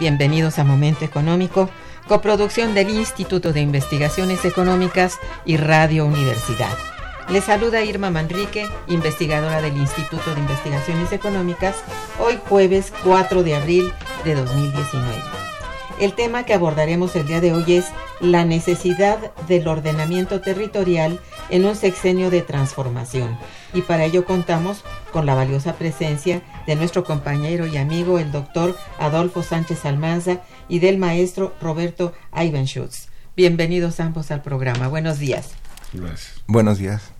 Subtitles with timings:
[0.00, 1.70] Bienvenidos a Momento Económico,
[2.08, 6.76] coproducción del Instituto de Investigaciones Económicas y Radio Universidad.
[7.28, 11.76] Les saluda Irma Manrique, investigadora del Instituto de Investigaciones Económicas,
[12.18, 13.92] hoy jueves 4 de abril
[14.24, 15.47] de 2019.
[16.00, 17.86] El tema que abordaremos el día de hoy es
[18.20, 21.18] la necesidad del ordenamiento territorial
[21.50, 23.36] en un sexenio de transformación.
[23.74, 28.76] Y para ello contamos con la valiosa presencia de nuestro compañero y amigo el doctor
[29.00, 33.08] Adolfo Sánchez Almanza y del maestro Roberto Ivanschutz.
[33.36, 34.86] Bienvenidos ambos al programa.
[34.86, 35.48] Buenos días.
[35.92, 36.40] Gracias.
[36.46, 37.10] Buenos días.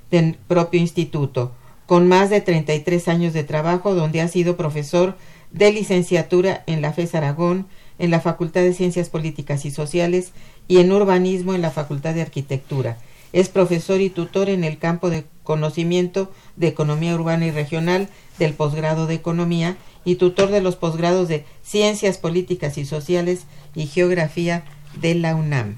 [0.09, 1.53] del propio instituto,
[1.85, 5.17] con más de 33 años de trabajo donde ha sido profesor
[5.51, 7.67] de licenciatura en la FES Aragón,
[8.01, 10.31] en la Facultad de Ciencias Políticas y Sociales
[10.67, 12.97] y en Urbanismo en la Facultad de Arquitectura.
[13.31, 18.09] Es profesor y tutor en el campo de conocimiento de Economía Urbana y Regional
[18.39, 23.45] del posgrado de Economía y tutor de los posgrados de Ciencias Políticas y Sociales
[23.75, 24.63] y Geografía
[24.99, 25.77] de la UNAM.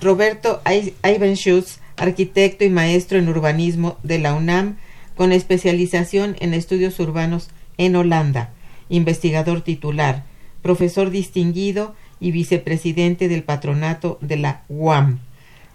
[0.00, 0.62] Roberto
[1.04, 4.78] Ivanschutz, arquitecto y maestro en urbanismo de la UNAM,
[5.14, 8.48] con especialización en estudios urbanos en Holanda,
[8.88, 10.29] investigador titular,
[10.62, 15.20] profesor distinguido y vicepresidente del patronato de la UAM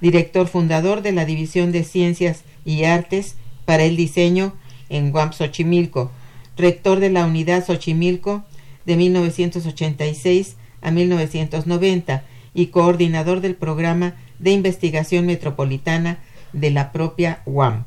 [0.01, 3.35] director fundador de la División de Ciencias y Artes
[3.65, 4.53] para el Diseño
[4.89, 6.11] en Guam Xochimilco,
[6.57, 8.43] rector de la Unidad Xochimilco
[8.85, 12.23] de 1986 a 1990
[12.53, 16.19] y coordinador del programa de investigación metropolitana
[16.53, 17.85] de la propia UAM,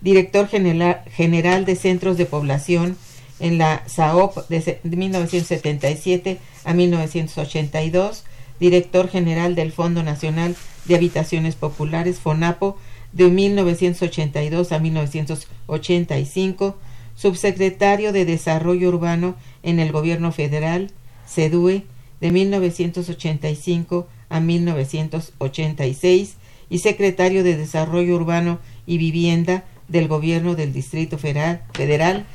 [0.00, 2.96] director general de centros de población
[3.40, 8.24] en la SAOP de 1977 a 1982,
[8.60, 12.76] director general del Fondo Nacional de Habitaciones Populares, FONAPO,
[13.12, 16.76] de 1982 a 1985,
[17.14, 20.90] subsecretario de Desarrollo Urbano en el Gobierno Federal,
[21.26, 21.84] CEDUE,
[22.20, 26.36] de 1985 a 1986
[26.70, 32.26] y secretario de Desarrollo Urbano y Vivienda del Gobierno del Distrito Federal, Federal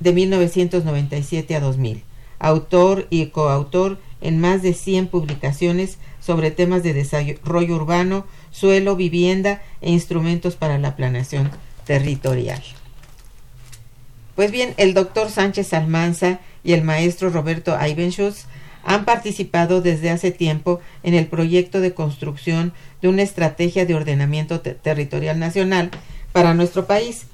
[0.00, 2.02] de 1997 a 2000.
[2.38, 9.62] Autor y coautor en más de 100 publicaciones sobre temas de desarrollo urbano, suelo, vivienda
[9.80, 11.50] e instrumentos para la planeación
[11.84, 12.62] territorial.
[14.34, 18.46] Pues bien, el doctor Sánchez Almanza y el maestro Roberto Ivenschutz
[18.84, 24.60] han participado desde hace tiempo en el proyecto de construcción de una estrategia de ordenamiento
[24.60, 25.90] territorial nacional
[26.32, 27.26] para nuestro país.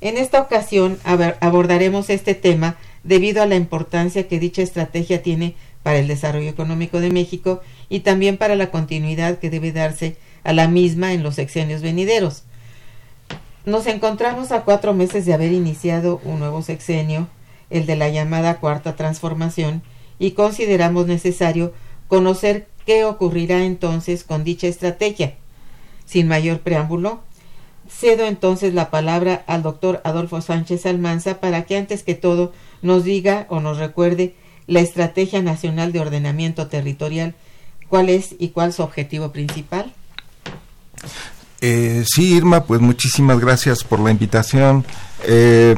[0.00, 5.98] En esta ocasión abordaremos este tema debido a la importancia que dicha estrategia tiene para
[5.98, 10.68] el desarrollo económico de México y también para la continuidad que debe darse a la
[10.68, 12.44] misma en los sexenios venideros.
[13.66, 17.28] Nos encontramos a cuatro meses de haber iniciado un nuevo sexenio,
[17.68, 19.82] el de la llamada cuarta transformación,
[20.18, 21.74] y consideramos necesario
[22.08, 25.34] conocer qué ocurrirá entonces con dicha estrategia.
[26.06, 27.20] Sin mayor preámbulo,
[27.90, 32.52] cedo entonces la palabra al doctor Adolfo Sánchez Almanza para que antes que todo
[32.82, 34.34] nos diga o nos recuerde
[34.66, 37.34] la Estrategia Nacional de Ordenamiento Territorial,
[37.88, 39.92] cuál es y cuál su objetivo principal.
[41.60, 44.84] Eh, sí, Irma, pues muchísimas gracias por la invitación.
[45.24, 45.76] Eh,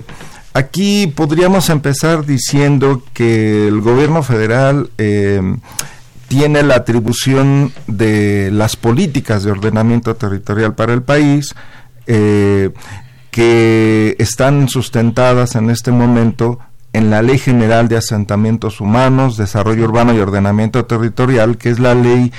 [0.52, 5.40] aquí podríamos empezar diciendo que el gobierno federal eh,
[6.28, 11.54] tiene la atribución de las políticas de ordenamiento territorial para el país,
[12.06, 16.58] que están sustentadas en este momento
[16.92, 21.94] en la Ley General de Asentamientos Humanos, Desarrollo Urbano y Ordenamiento Territorial, que es la
[21.94, 22.32] ley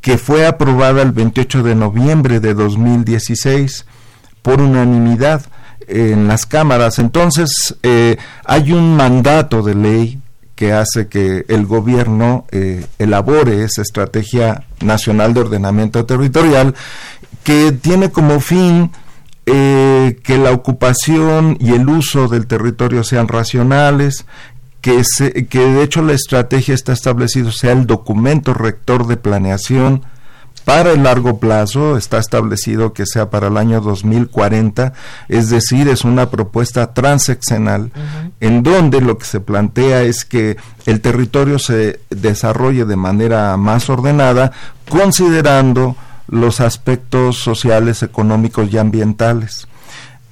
[0.00, 3.86] que fue aprobada el 28 de noviembre de 2016
[4.42, 5.42] por unanimidad
[5.88, 6.98] en las cámaras.
[6.98, 10.20] Entonces, eh, hay un mandato de ley
[10.54, 16.74] que hace que el gobierno eh, elabore esa estrategia nacional de ordenamiento territorial
[17.46, 18.90] que tiene como fin
[19.46, 24.26] eh, que la ocupación y el uso del territorio sean racionales,
[24.80, 25.04] que,
[25.48, 30.02] que de hecho la estrategia está establecido sea el documento rector de planeación
[30.64, 34.92] para el largo plazo, está establecido que sea para el año 2040,
[35.28, 37.92] es decir, es una propuesta transeccional
[38.40, 43.88] en donde lo que se plantea es que el territorio se desarrolle de manera más
[43.88, 44.50] ordenada,
[44.88, 45.94] considerando
[46.28, 49.68] los aspectos sociales, económicos y ambientales.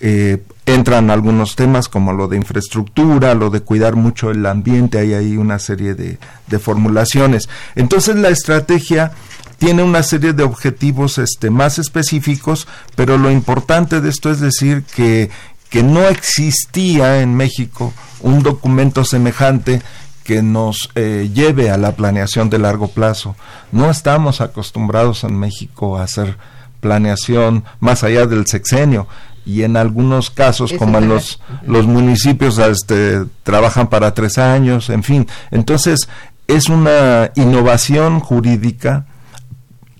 [0.00, 5.14] Eh, entran algunos temas como lo de infraestructura, lo de cuidar mucho el ambiente, hay
[5.14, 6.18] ahí una serie de,
[6.58, 7.48] formulaciones.
[7.74, 9.12] Entonces la estrategia
[9.58, 14.84] tiene una serie de objetivos este, más específicos, pero lo importante de esto es decir
[14.94, 15.30] que,
[15.68, 19.82] que no existía en México un documento semejante
[20.24, 23.36] que nos eh, lleve a la planeación de largo plazo.
[23.70, 26.36] No estamos acostumbrados en México a hacer
[26.80, 29.06] planeación más allá del sexenio
[29.46, 35.02] y en algunos casos como en los, los municipios este, trabajan para tres años, en
[35.02, 35.26] fin.
[35.50, 36.08] Entonces
[36.46, 39.06] es una innovación jurídica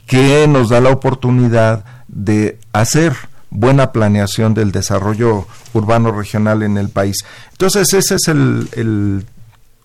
[0.07, 3.15] que nos da la oportunidad de hacer
[3.51, 7.25] buena planeación del desarrollo urbano regional en el país.
[7.53, 9.25] Entonces ese es el, el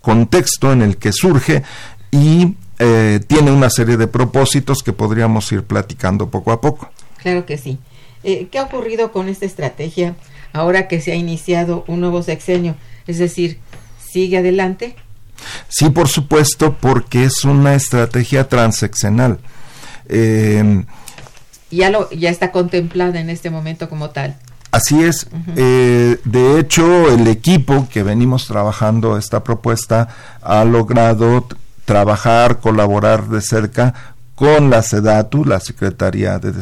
[0.01, 1.63] contexto en el que surge
[2.11, 6.89] y eh, tiene una serie de propósitos que podríamos ir platicando poco a poco.
[7.17, 7.77] Claro que sí.
[8.23, 10.15] Eh, ¿Qué ha ocurrido con esta estrategia
[10.53, 12.75] ahora que se ha iniciado un nuevo sexenio?
[13.07, 13.59] Es decir,
[14.11, 14.95] ¿sigue adelante?
[15.67, 19.39] Sí, por supuesto, porque es una estrategia transeccional.
[20.07, 20.83] Eh,
[21.71, 24.37] ya, lo, ya está contemplada en este momento como tal.
[24.71, 25.27] Así es.
[25.55, 30.09] Eh, de hecho, el equipo que venimos trabajando esta propuesta
[30.41, 31.47] ha logrado
[31.85, 33.93] trabajar, colaborar de cerca
[34.35, 36.53] con la SEDATU, la Secretaría de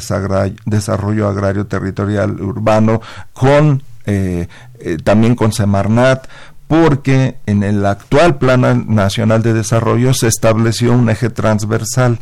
[0.66, 3.02] Desarrollo Agrario Territorial Urbano,
[3.34, 4.48] con eh,
[4.80, 6.28] eh, también con Semarnat,
[6.68, 12.20] porque en el actual Plan Nacional de Desarrollo se estableció un eje transversal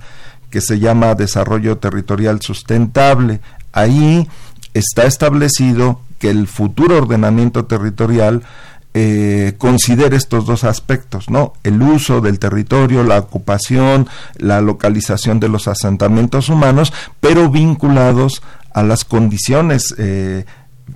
[0.49, 3.39] que se llama Desarrollo Territorial Sustentable.
[3.71, 4.27] Ahí
[4.75, 8.43] está establecido que el futuro ordenamiento territorial
[8.93, 11.53] eh, considere estos dos aspectos, ¿no?
[11.63, 18.41] El uso del territorio, la ocupación, la localización de los asentamientos humanos, pero vinculados
[18.73, 20.45] a las condiciones eh,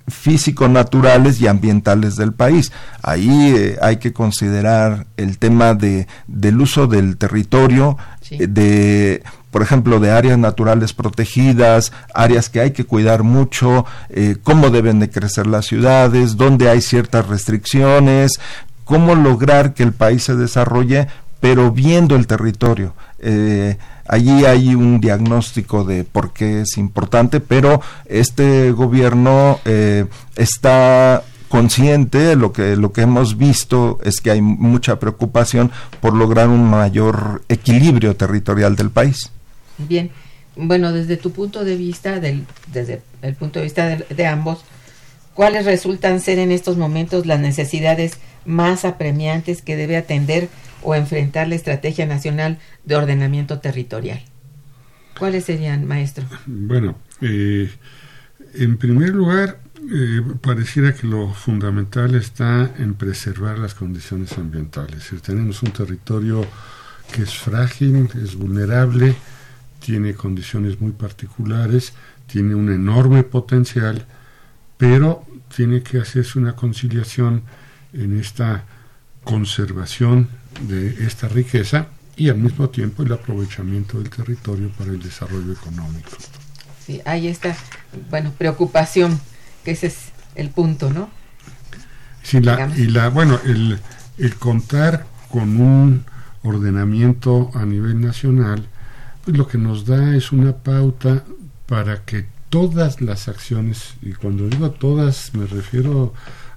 [0.07, 2.71] físico-naturales y ambientales del país.
[3.01, 7.97] Ahí eh, hay que considerar el tema de, del uso del territorio,
[8.31, 14.35] eh, de por ejemplo, de áreas naturales protegidas, áreas que hay que cuidar mucho, eh,
[14.43, 18.33] cómo deben de crecer las ciudades, dónde hay ciertas restricciones,
[18.85, 21.07] cómo lograr que el país se desarrolle,
[21.39, 22.93] pero viendo el territorio.
[23.19, 30.05] Eh, allí hay un diagnóstico de por qué es importante, pero este gobierno eh,
[30.35, 36.47] está consciente, lo que, lo que hemos visto es que hay mucha preocupación por lograr
[36.47, 39.31] un mayor equilibrio territorial del país.
[39.77, 40.11] Bien,
[40.55, 44.63] bueno, desde tu punto de vista, del, desde el punto de vista de, ambos,
[45.33, 48.13] ¿cuáles resultan ser en estos momentos las necesidades
[48.45, 50.49] más apremiantes que debe atender
[50.83, 54.21] o enfrentar la Estrategia Nacional de Ordenamiento Territorial?
[55.17, 56.25] ¿Cuáles serían, maestro?
[56.45, 57.69] Bueno, eh,
[58.53, 59.59] en primer lugar,
[59.91, 65.09] eh, pareciera que lo fundamental está en preservar las condiciones ambientales.
[65.21, 66.45] Tenemos un territorio
[67.13, 69.15] que es frágil, es vulnerable,
[69.79, 71.93] tiene condiciones muy particulares,
[72.27, 74.05] tiene un enorme potencial,
[74.77, 77.43] pero tiene que hacerse una conciliación
[77.93, 78.65] en esta
[79.23, 80.27] conservación
[80.67, 86.09] de esta riqueza y al mismo tiempo el aprovechamiento del territorio para el desarrollo económico.
[86.85, 87.55] Sí, hay esta,
[88.09, 89.19] bueno, preocupación,
[89.63, 89.97] que ese es
[90.35, 91.09] el punto, ¿no?
[92.23, 93.79] Sí, la, y la, bueno, el,
[94.17, 96.05] el contar con un
[96.43, 98.67] ordenamiento a nivel nacional
[99.23, 101.23] pues lo que nos da es una pauta
[101.65, 106.13] para que todas las acciones, y cuando digo todas me refiero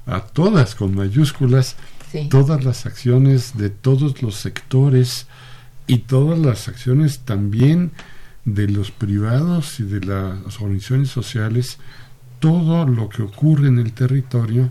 [0.07, 1.77] a todas con mayúsculas,
[2.31, 5.27] todas las acciones de todos los sectores
[5.87, 7.93] y todas las acciones también
[8.45, 11.79] de los privados y de las organizaciones sociales,
[12.43, 14.69] todo lo que ocurre en el territorio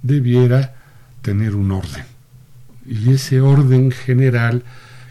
[0.00, 0.74] debiera
[1.20, 2.06] tener un orden.
[2.86, 4.64] Y ese orden general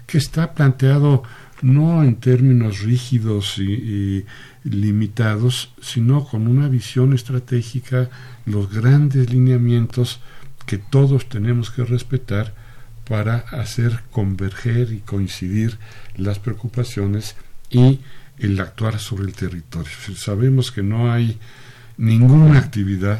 [0.08, 1.22] que está planteado
[1.62, 4.25] no en términos rígidos y,
[4.63, 8.10] limitados, sino con una visión estratégica,
[8.48, 10.22] los grandes lineamientos
[10.65, 12.56] que todos tenemos que respetar
[13.08, 15.77] para hacer converger y coincidir
[16.15, 17.36] las preocupaciones
[17.70, 18.00] y
[18.39, 19.92] el actuar sobre el territorio.
[20.15, 21.38] Sabemos que no hay
[21.97, 23.19] ninguna actividad,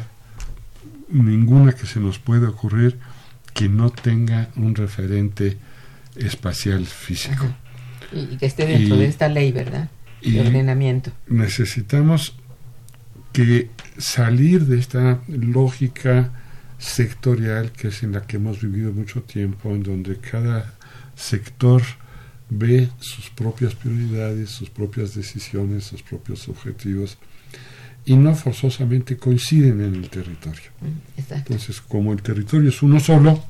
[1.08, 2.98] ninguna que se nos pueda ocurrir
[3.54, 5.56] que no tenga un referente
[6.16, 7.46] espacial físico.
[8.12, 9.88] Y, que esté dentro de esta ley, ¿verdad?
[10.22, 11.12] De ordenamiento.
[11.26, 12.34] Necesitamos
[13.32, 16.30] que salir de esta lógica
[16.78, 20.74] sectorial que es en la que hemos vivido mucho tiempo, en donde cada
[21.14, 21.82] sector
[22.50, 27.18] ve sus propias prioridades, sus propias decisiones, sus propios objetivos
[28.06, 30.70] y no forzosamente coinciden en el territorio.
[30.80, 33.42] Mm, Entonces, como el territorio es uno solo,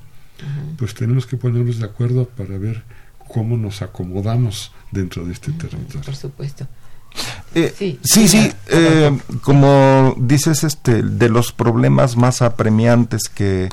[0.77, 2.83] pues tenemos que ponernos de acuerdo para ver
[3.29, 6.03] cómo nos acomodamos dentro de este territorio.
[6.05, 6.67] Por supuesto.
[7.55, 13.71] Eh, sí, sí, eh, como dices, este, de los problemas más apremiantes que,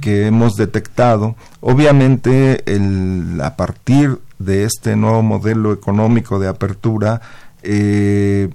[0.00, 7.20] que hemos detectado, obviamente el, a partir de este nuevo modelo económico de apertura,
[7.62, 8.48] eh,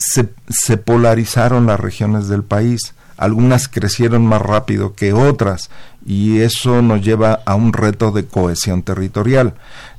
[0.00, 5.70] se, se polarizaron las regiones del país algunas crecieron más rápido que otras
[6.06, 9.52] y eso nos lleva a un reto de cohesión territorial.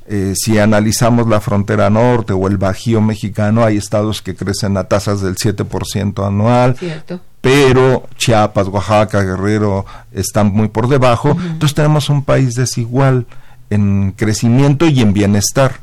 [0.08, 4.84] Eh, si analizamos la frontera norte o el Bajío mexicano, hay estados que crecen a
[4.84, 6.76] tasas del 7% anual,
[7.40, 11.30] pero Chiapas, Oaxaca, Guerrero están muy por debajo.
[11.30, 13.26] Entonces tenemos un país desigual
[13.70, 15.74] en crecimiento y en bienestar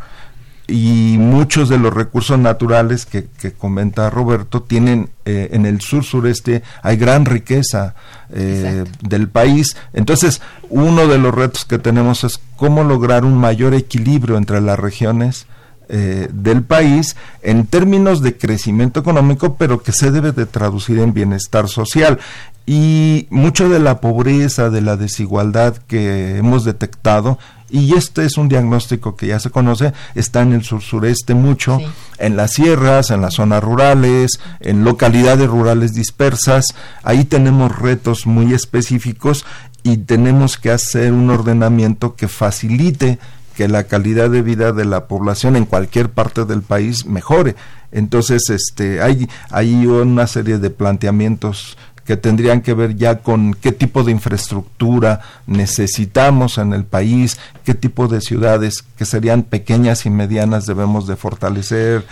[0.70, 6.04] y muchos de los recursos naturales que, que comenta Roberto tienen eh, en el sur
[6.04, 7.96] sureste hay gran riqueza
[8.32, 13.74] eh, del país entonces uno de los retos que tenemos es cómo lograr un mayor
[13.74, 15.48] equilibrio entre las regiones
[15.92, 21.16] eh, del país en términos de crecimiento económico, pero que se debe de traducir en
[21.16, 22.20] bienestar social.
[22.68, 28.50] Y mucho de la pobreza, de la desigualdad que hemos detectado, y este es un
[28.50, 31.80] diagnóstico que ya se conoce, está en el sur sureste mucho,
[32.18, 38.54] en las sierras, en las zonas rurales, en localidades rurales dispersas, ahí tenemos retos muy
[38.54, 39.46] específicos
[39.84, 43.20] y tenemos que hacer un ordenamiento que facilite
[43.56, 47.56] que la calidad de vida de la población en cualquier parte del país mejore.
[47.92, 51.78] Entonces, este, hay, hay una serie de planteamientos
[52.10, 57.76] que tendrían que ver ya con qué tipo de infraestructura necesitamos en el país, qué
[57.76, 62.08] tipo de ciudades que serían pequeñas y medianas debemos de fortalecer,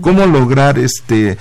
[0.00, 1.36] cómo lograr este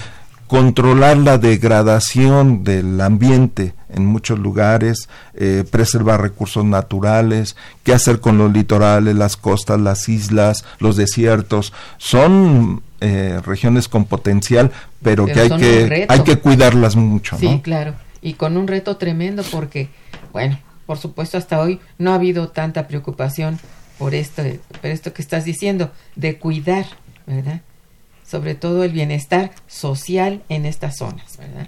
[0.47, 8.37] controlar la degradación del ambiente en muchos lugares, eh, preservar recursos naturales, qué hacer con
[8.37, 11.71] los litorales, las costas, las islas, los desiertos.
[11.97, 17.37] Son eh, regiones con potencial, pero, que hay que hay que cuidarlas mucho.
[17.37, 19.89] Sí, claro, y con un reto tremendo porque,
[20.31, 23.59] bueno, por supuesto hasta hoy no ha habido tanta preocupación
[23.97, 24.43] por esto,
[24.81, 26.85] por esto que estás diciendo, de cuidar,
[27.27, 27.61] ¿verdad?
[28.31, 31.67] sobre todo el bienestar social en estas zonas, ¿verdad?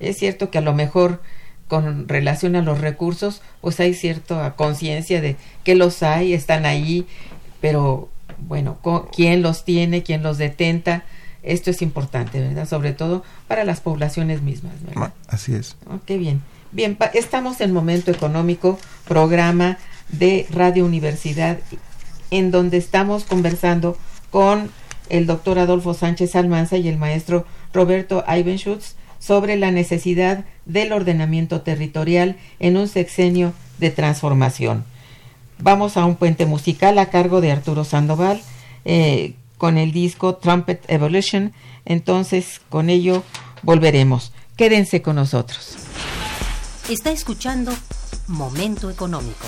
[0.00, 1.22] Es cierto que a lo mejor
[1.66, 7.06] con relación a los recursos, pues hay cierta conciencia de que los hay, están ahí,
[7.62, 8.78] pero bueno,
[9.14, 11.04] quién los tiene, quién los detenta,
[11.42, 12.68] esto es importante, ¿verdad?
[12.68, 15.12] Sobre todo para las poblaciones mismas, ¿verdad?
[15.28, 15.76] Así es.
[15.86, 16.42] Oh, qué bien.
[16.72, 19.78] Bien, estamos en Momento Económico, programa
[20.08, 21.58] de Radio Universidad,
[22.30, 23.96] en donde estamos conversando
[24.30, 24.70] con
[25.08, 31.60] el doctor Adolfo Sánchez Almanza y el maestro Roberto Ivenschutz sobre la necesidad del ordenamiento
[31.60, 34.84] territorial en un sexenio de transformación.
[35.58, 38.42] Vamos a un puente musical a cargo de Arturo Sandoval
[38.84, 41.52] eh, con el disco Trumpet Evolution.
[41.84, 43.22] Entonces, con ello
[43.62, 44.32] volveremos.
[44.56, 45.76] Quédense con nosotros.
[46.88, 47.72] Está escuchando
[48.28, 49.46] Momento Económico.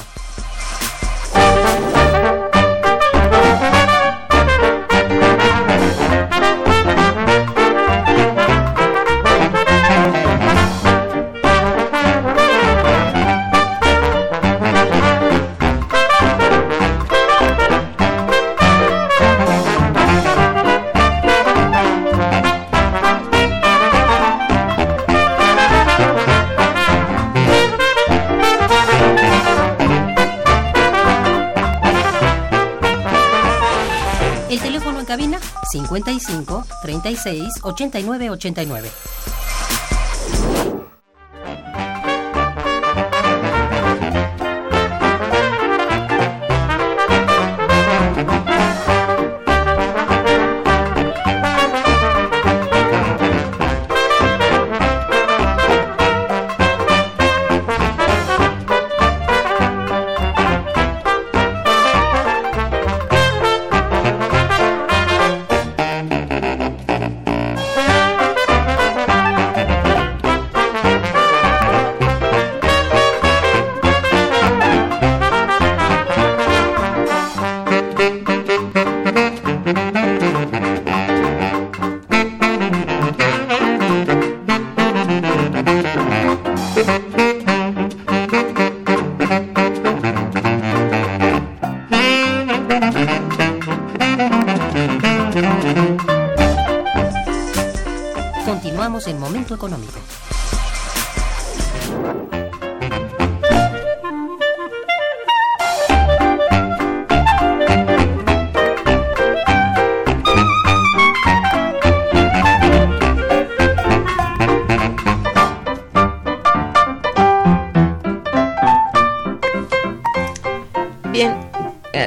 [37.15, 39.46] 55 36 89 89.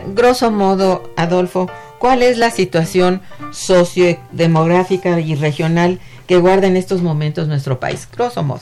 [0.07, 7.47] Grosso modo, Adolfo, ¿cuál es la situación sociodemográfica y regional que guarda en estos momentos
[7.47, 8.07] nuestro país?
[8.11, 8.61] Grosso modo.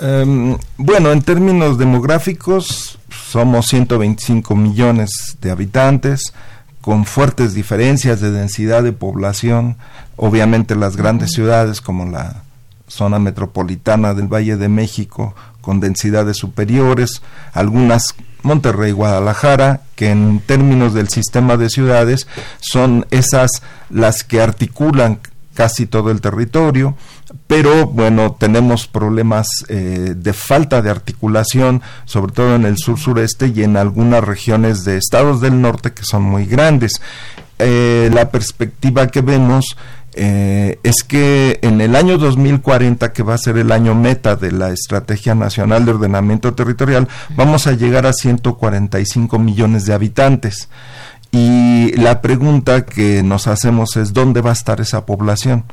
[0.00, 6.32] Em, bueno, en términos demográficos, somos 125 millones de habitantes,
[6.80, 9.76] con fuertes diferencias de densidad de población.
[10.16, 12.42] Obviamente las grandes ciudades como la
[12.92, 20.94] zona metropolitana del Valle de México, con densidades superiores, algunas Monterrey, Guadalajara, que en términos
[20.94, 22.26] del sistema de ciudades
[22.60, 25.20] son esas las que articulan
[25.54, 26.96] casi todo el territorio,
[27.46, 33.52] pero bueno, tenemos problemas eh, de falta de articulación, sobre todo en el sur sureste
[33.54, 37.00] y en algunas regiones de estados del norte que son muy grandes.
[37.58, 39.76] Eh, la perspectiva que vemos
[40.14, 44.52] eh, es que en el año 2040, que va a ser el año meta de
[44.52, 50.68] la Estrategia Nacional de Ordenamiento Territorial, vamos a llegar a 145 millones de habitantes.
[51.30, 55.64] Y la pregunta que nos hacemos es, ¿dónde va a estar esa población?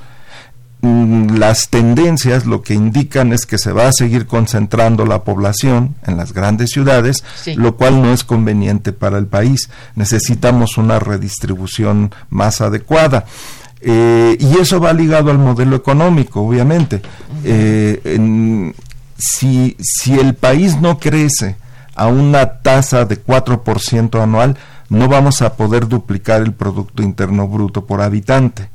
[0.82, 5.96] Mm, las tendencias lo que indican es que se va a seguir concentrando la población
[6.08, 7.26] en las grandes ciudades,
[7.58, 9.70] lo cual no es conveniente para el país.
[9.96, 13.26] Necesitamos una redistribución más adecuada.
[13.82, 17.02] Eh, y eso va ligado al modelo económico, obviamente.
[17.44, 18.74] Eh,
[19.18, 21.56] si, si el país no crece
[21.96, 24.58] a una tasa de 4% anual,
[24.90, 28.70] no vamos a poder duplicar el Producto Interno Bruto por habitante.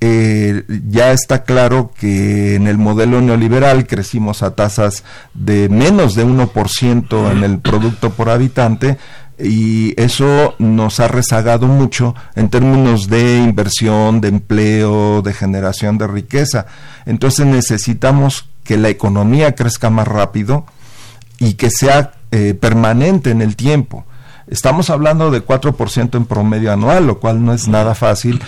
[0.00, 6.26] eh, ya está claro que en el modelo neoliberal crecimos a tasas de menos de
[6.26, 8.98] 1% en el producto por habitante
[9.38, 16.06] y eso nos ha rezagado mucho en términos de inversión, de empleo, de generación de
[16.06, 16.66] riqueza.
[17.04, 20.66] Entonces necesitamos que la economía crezca más rápido
[21.38, 24.04] y que sea eh, permanente en el tiempo.
[24.48, 28.40] Estamos hablando de 4% en promedio anual, lo cual no es nada fácil,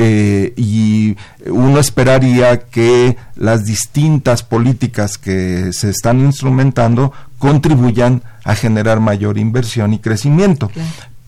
[0.00, 9.00] eh, y uno esperaría que las distintas políticas que se están instrumentando contribuyan a generar
[9.00, 10.70] mayor inversión y crecimiento.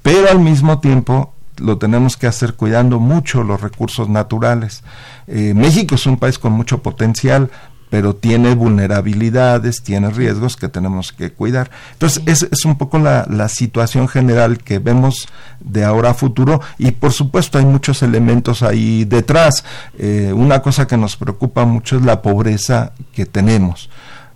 [0.02, 4.82] Pero al mismo tiempo lo tenemos que hacer cuidando mucho los recursos naturales.
[5.26, 7.50] Eh, México es un país con mucho potencial,
[7.90, 11.70] pero tiene vulnerabilidades, tiene riesgos que tenemos que cuidar.
[11.92, 15.26] Entonces, es, es, un poco la, la, situación general que vemos
[15.58, 19.64] de ahora a futuro y por supuesto hay muchos elementos ahí detrás.
[19.98, 23.90] Eh, una cosa que nos preocupa mucho es la pobreza que tenemos.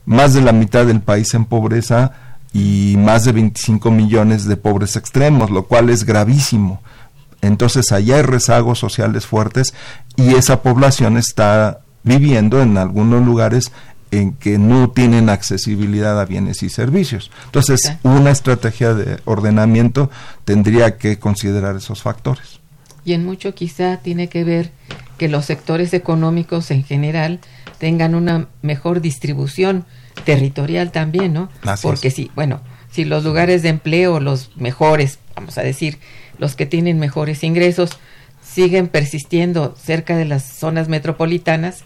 [0.04, 2.12] Más de la mitad del país en pobreza
[2.52, 6.82] y más de 25 millones de pobres extremos, lo cual es gravísimo.
[7.40, 9.74] Entonces allá hay rezagos sociales fuertes
[10.16, 13.72] y esa población está viviendo en algunos lugares
[14.10, 17.32] en que no tienen accesibilidad a bienes y servicios.
[17.46, 20.10] Entonces, una estrategia de ordenamiento
[20.44, 22.60] tendría que considerar esos factores.
[23.04, 24.70] Y en mucho quizá tiene que ver
[25.18, 27.40] que los sectores económicos en general
[27.78, 29.84] tengan una mejor distribución
[30.24, 31.50] territorial también, ¿no?
[31.82, 35.98] Porque si, bueno, si los lugares de empleo, los mejores, vamos a decir,
[36.38, 37.90] los que tienen mejores ingresos,
[38.42, 41.84] siguen persistiendo cerca de las zonas metropolitanas,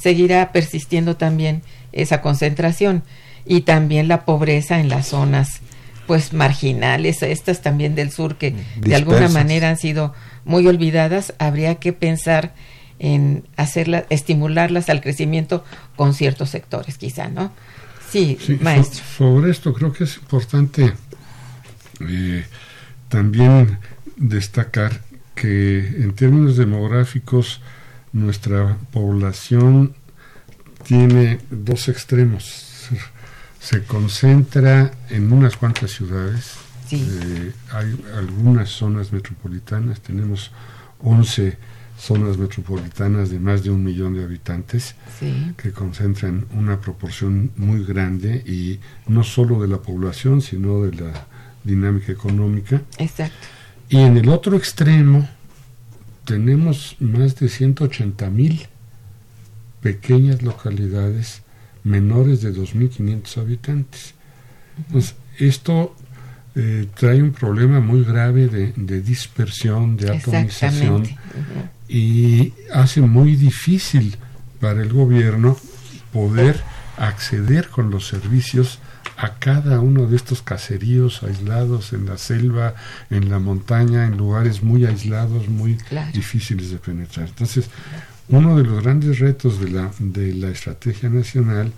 [0.00, 3.02] seguirá persistiendo también esa concentración
[3.44, 5.60] y también la pobreza en las zonas
[6.06, 10.12] pues marginales, estas también del sur que de alguna manera han sido
[10.44, 12.52] muy olvidadas, habría que pensar
[12.98, 17.52] en hacerlas, estimularlas al crecimiento con ciertos sectores, quizá, ¿no?
[18.10, 19.04] Sí, maestro.
[19.16, 20.92] sobre esto creo que es importante
[22.00, 22.44] eh,
[23.08, 23.78] también
[24.16, 25.02] destacar
[25.36, 27.60] que en términos demográficos
[28.12, 29.94] nuestra población
[30.84, 32.88] tiene dos extremos.
[33.60, 36.54] Se concentra en unas cuantas ciudades.
[36.90, 40.50] Eh, hay algunas zonas metropolitanas, tenemos
[41.02, 41.56] 11
[42.00, 44.94] zonas metropolitanas de más de un millón de habitantes
[45.56, 51.26] que concentran una proporción muy grande y no solo de la población, sino de la
[51.62, 52.80] dinámica económica.
[52.96, 53.46] Exacto.
[53.90, 55.28] Y en el otro extremo
[56.30, 58.68] tenemos más de 180 mil
[59.80, 61.42] pequeñas localidades
[61.82, 64.14] menores de 2.500 habitantes.
[64.78, 65.92] Entonces, esto
[66.54, 71.08] eh, trae un problema muy grave de, dispersión, de atomización
[71.88, 74.16] y hace muy difícil
[74.60, 75.56] para el gobierno
[76.12, 76.60] poder
[76.96, 78.78] acceder con los servicios
[79.20, 82.74] a cada uno de estos caseríos aislados en la selva,
[83.10, 85.76] en la montaña, en lugares muy aislados, muy
[86.14, 87.28] difíciles de penetrar.
[87.28, 87.68] Entonces,
[88.28, 91.70] uno de los grandes retos de la, de la estrategia nacional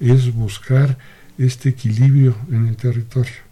[0.00, 0.96] es buscar
[1.36, 3.42] este equilibrio en el territorio.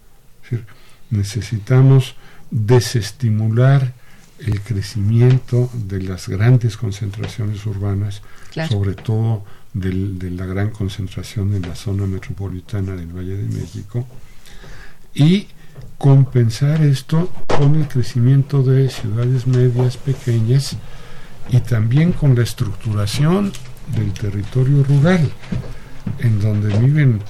[1.11, 2.17] necesitamos
[2.51, 3.93] desestimular
[4.39, 8.23] el crecimiento de las grandes concentraciones urbanas,
[8.71, 9.45] sobre todo
[9.81, 14.07] de la gran concentración en la zona metropolitana del Valle de México
[15.15, 15.49] y
[15.99, 20.77] compensar esto con el crecimiento de ciudades medias pequeñas
[21.51, 23.53] y también con la estructuración
[23.95, 25.31] del territorio rural
[26.21, 27.21] en donde viven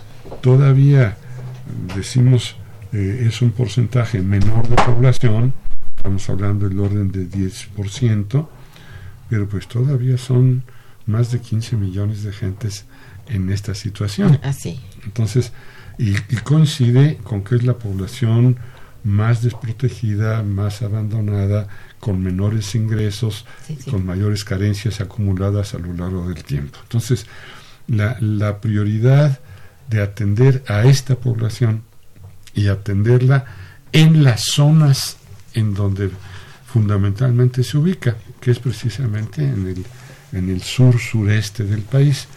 [0.40, 1.16] todavía
[1.96, 2.56] decimos
[2.92, 5.52] eh, es un porcentaje menor de población
[5.96, 8.46] estamos hablando del orden de 10%
[9.28, 10.62] pero pues todavía son
[11.06, 12.84] más de 15 millones de gentes
[13.28, 14.38] en esta situación.
[14.42, 14.80] Así.
[14.82, 15.52] Ah, Entonces,
[15.98, 18.58] y, coincide con que es la población
[19.04, 21.68] más desprotegida, más abandonada,
[22.00, 23.46] con menores ingresos,
[23.90, 26.78] con mayores carencias acumuladas a lo largo del tiempo.
[26.82, 27.26] Entonces,
[27.86, 29.40] la, la prioridad
[29.88, 31.82] de atender a esta población
[32.54, 33.44] y atenderla
[33.92, 35.18] en las zonas
[35.54, 36.10] en donde
[36.66, 39.86] fundamentalmente se ubica, que es precisamente en el
[40.32, 42.28] en el sur sureste del país,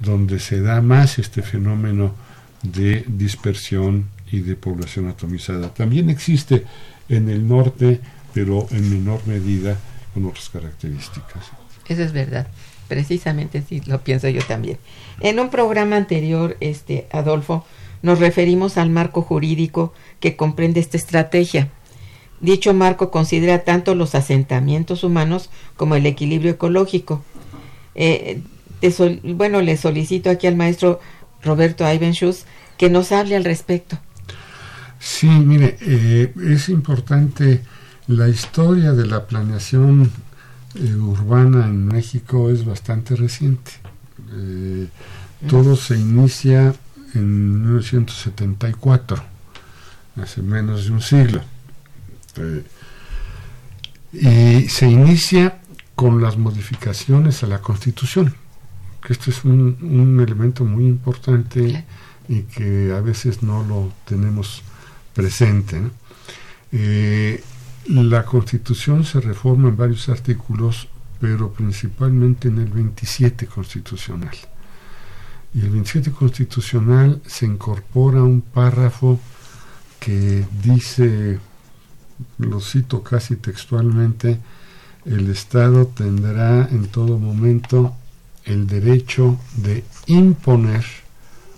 [0.00, 2.14] donde se da más este fenómeno
[2.62, 5.72] de dispersión y de población atomizada.
[5.72, 6.64] También existe
[7.08, 8.00] en el norte,
[8.32, 9.76] pero en menor medida
[10.14, 11.50] con otras características.
[11.88, 12.46] Eso es verdad.
[12.88, 14.78] Precisamente sí lo pienso yo también.
[15.20, 17.64] En un programa anterior, este Adolfo,
[18.02, 21.70] nos referimos al marco jurídico que comprende esta estrategia
[22.42, 27.22] Dicho marco considera tanto los asentamientos humanos como el equilibrio ecológico.
[27.94, 28.42] Eh,
[29.22, 31.00] bueno, le solicito aquí al maestro
[31.42, 32.44] Roberto Ivenschus
[32.76, 33.98] que nos hable al respecto.
[34.98, 37.62] Sí, mire, eh, es importante
[38.08, 40.10] la historia de la planeación
[40.74, 43.72] eh, urbana en México es bastante reciente.
[44.32, 44.88] Eh,
[45.48, 46.74] todo se inicia
[47.14, 49.22] en 1974,
[50.16, 51.42] hace menos de un siglo.
[54.12, 55.60] Y se inicia
[55.94, 58.34] con las modificaciones a la Constitución,
[59.06, 61.84] que esto es un, elemento muy importante
[62.28, 64.62] y que a veces no lo tenemos
[65.14, 65.80] presente.
[66.72, 67.42] Eh,
[67.86, 70.88] la Constitución se reforma en varios artículos,
[71.20, 74.36] pero principalmente en el 27 constitucional.
[75.54, 79.20] Y el 27 constitucional se incorpora un párrafo
[80.00, 81.38] que dice,
[82.38, 84.38] lo cito casi textualmente,
[85.04, 87.94] el Estado tendrá en todo momento
[88.44, 90.84] el derecho de imponer,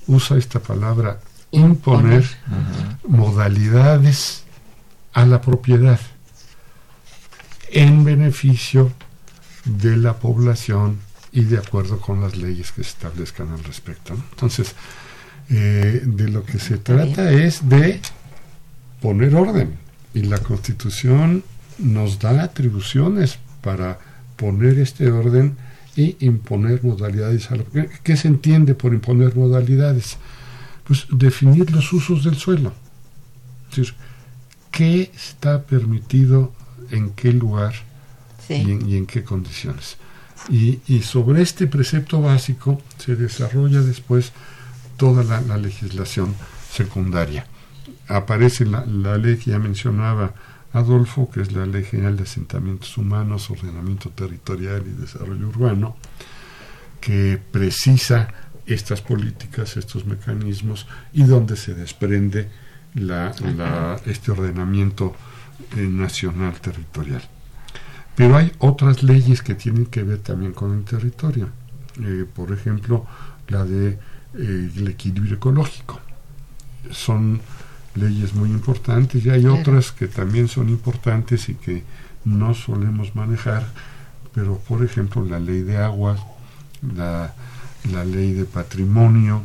[0.07, 2.25] usa esta palabra, imponer,
[3.07, 4.45] modalidades
[5.13, 6.01] a la propiedad
[7.71, 8.93] en beneficio
[9.65, 11.01] de la población
[11.33, 14.15] y de acuerdo con las leyes que se establezcan al respecto.
[14.15, 14.75] Entonces,
[15.51, 18.01] eh, de lo que se trata es de
[19.01, 19.84] poner orden
[20.15, 21.45] y la Constitución
[21.79, 23.99] nos da atribuciones para
[24.37, 25.57] poner este orden
[25.97, 27.51] y imponer modalidades.
[27.51, 27.57] A
[28.03, 30.17] ¿Qué se entiende por imponer modalidades?
[30.85, 32.73] Pues definir los usos del suelo.
[33.71, 33.95] Es decir,
[34.71, 36.53] ¿qué está permitido
[36.91, 37.75] en qué lugar
[38.49, 39.97] y, en, qué condiciones.
[40.51, 44.33] Y, sobre este precepto básico se desarrolla después
[44.97, 46.35] toda la, legislación
[46.71, 47.47] secundaria.
[48.09, 48.85] Aparece la,
[49.19, 50.35] ley que ya mencionaba
[50.73, 55.97] Adolfo, que es la Ley General de Asentamientos Humanos, Ordenamiento Territorial y Desarrollo Urbano,
[57.01, 58.29] que precisa
[58.67, 62.49] estas políticas, estos mecanismos y donde se desprende
[64.07, 65.15] este ordenamiento
[65.77, 67.23] eh, nacional territorial.
[68.15, 71.49] Pero hay otras leyes que tienen que ver también con el territorio.
[72.01, 73.07] Eh, por ejemplo,
[73.49, 73.99] la de
[74.35, 76.01] eh, el equilibrio ecológico.
[76.91, 77.41] Son
[77.95, 81.83] leyes muy importantes y hay otras que también son importantes y que
[82.25, 83.67] no solemos manejar,
[84.35, 86.17] pero por ejemplo la ley de agua,
[86.97, 87.35] la,
[87.93, 89.43] la ley de patrimonio,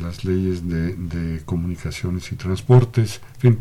[0.00, 3.58] las leyes de, de comunicaciones y transportes, en fin,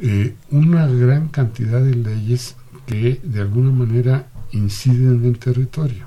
[0.00, 6.06] eh, una gran cantidad de leyes que de alguna manera inciden en el territorio.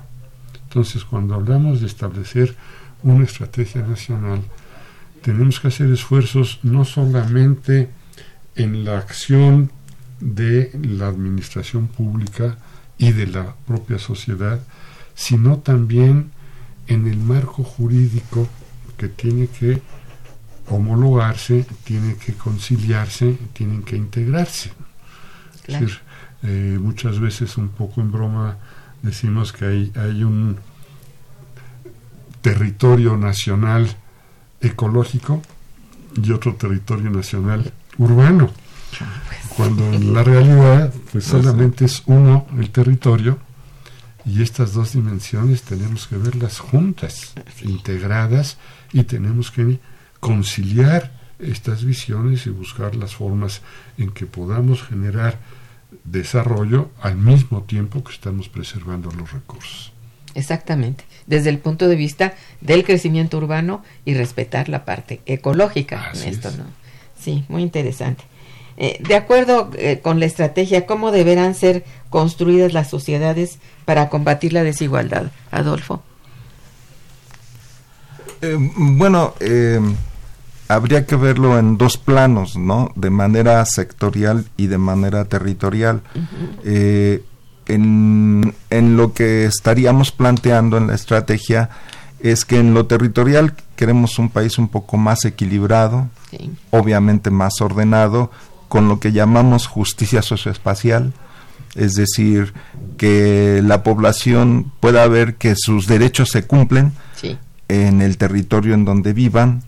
[0.64, 2.56] Entonces, cuando hablamos de establecer
[3.02, 4.40] una estrategia nacional,
[5.22, 7.88] tenemos que hacer esfuerzos no solamente
[8.56, 9.70] en la acción
[10.20, 12.58] de la administración pública
[12.98, 14.60] y de la propia sociedad,
[15.14, 16.30] sino también
[16.86, 18.48] en el marco jurídico
[18.96, 19.80] que tiene que
[20.68, 24.72] homologarse, tiene que conciliarse, tienen que integrarse.
[25.66, 25.98] Es decir,
[26.42, 28.58] eh, muchas veces un poco en broma
[29.02, 30.58] decimos que hay, hay un
[32.40, 33.88] territorio nacional
[34.62, 35.42] ecológico
[36.22, 38.50] y otro territorio nacional urbano.
[39.56, 43.38] Cuando en la realidad pues solamente es uno el territorio
[44.24, 48.58] y estas dos dimensiones tenemos que verlas juntas, integradas
[48.92, 49.80] y tenemos que
[50.20, 53.62] conciliar estas visiones y buscar las formas
[53.98, 55.40] en que podamos generar
[56.04, 59.91] desarrollo al mismo tiempo que estamos preservando los recursos.
[60.34, 66.50] Exactamente, desde el punto de vista del crecimiento urbano y respetar la parte ecológica esto,
[66.52, 66.64] ¿no?
[67.18, 68.24] Sí, muy interesante.
[68.78, 74.52] Eh, de acuerdo eh, con la estrategia, ¿cómo deberán ser construidas las sociedades para combatir
[74.52, 76.02] la desigualdad, Adolfo?
[78.40, 79.34] Eh, bueno,
[80.68, 82.90] habría que verlo en dos planos, ¿no?
[82.94, 86.02] De manera sectorial y de manera territorial.
[86.64, 87.22] Eh,
[87.66, 88.54] en,
[88.96, 91.70] lo que estaríamos planteando en la estrategia
[92.20, 96.08] es que en lo territorial queremos un país un poco más equilibrado,
[96.70, 98.30] obviamente más ordenado,
[98.68, 101.12] con lo que llamamos justicia socioespacial,
[101.74, 102.54] es decir,
[102.96, 106.92] que la población pueda ver que sus derechos se cumplen
[107.68, 109.62] en el territorio en donde vivan,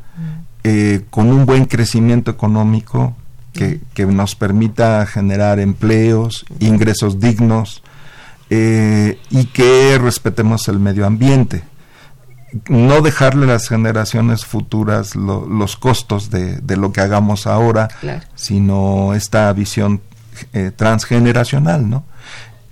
[0.63, 3.15] eh, con un buen crecimiento económico
[3.55, 7.83] que, nos permita generar empleos, ingresos dignos
[8.51, 11.63] eh, y que respetemos el medio ambiente.
[12.69, 17.89] No dejarle a las generaciones futuras los costos de, lo que hagamos ahora,
[18.35, 20.01] sino esta visión
[20.53, 22.05] eh, transgeneracional, ¿no?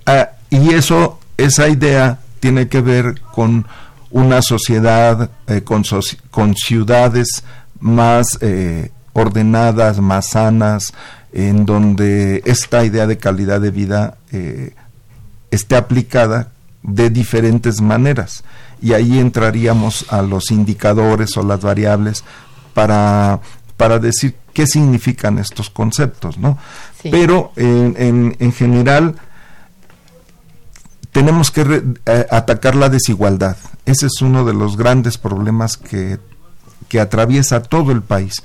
[0.06, 3.66] Ah, y eso, esa idea tiene que ver con
[4.10, 5.84] una sociedad, eh, con,
[6.30, 7.44] con, ciudades
[7.80, 10.92] más eh, ordenadas, más sanas,
[11.32, 14.18] en donde esta idea de calidad de vida
[15.50, 18.42] esté aplicada de diferentes maneras.
[18.80, 22.24] Y ahí entraríamos a los indicadores o las variables
[22.74, 23.40] para,
[23.76, 26.58] para decir qué significan estos conceptos, ¿no?
[27.02, 29.16] Pero en, en, general
[31.10, 33.56] tenemos que eh, atacar la desigualdad.
[33.86, 36.18] Ese es uno de los grandes problemas que,
[36.88, 38.42] que atraviesa todo el país.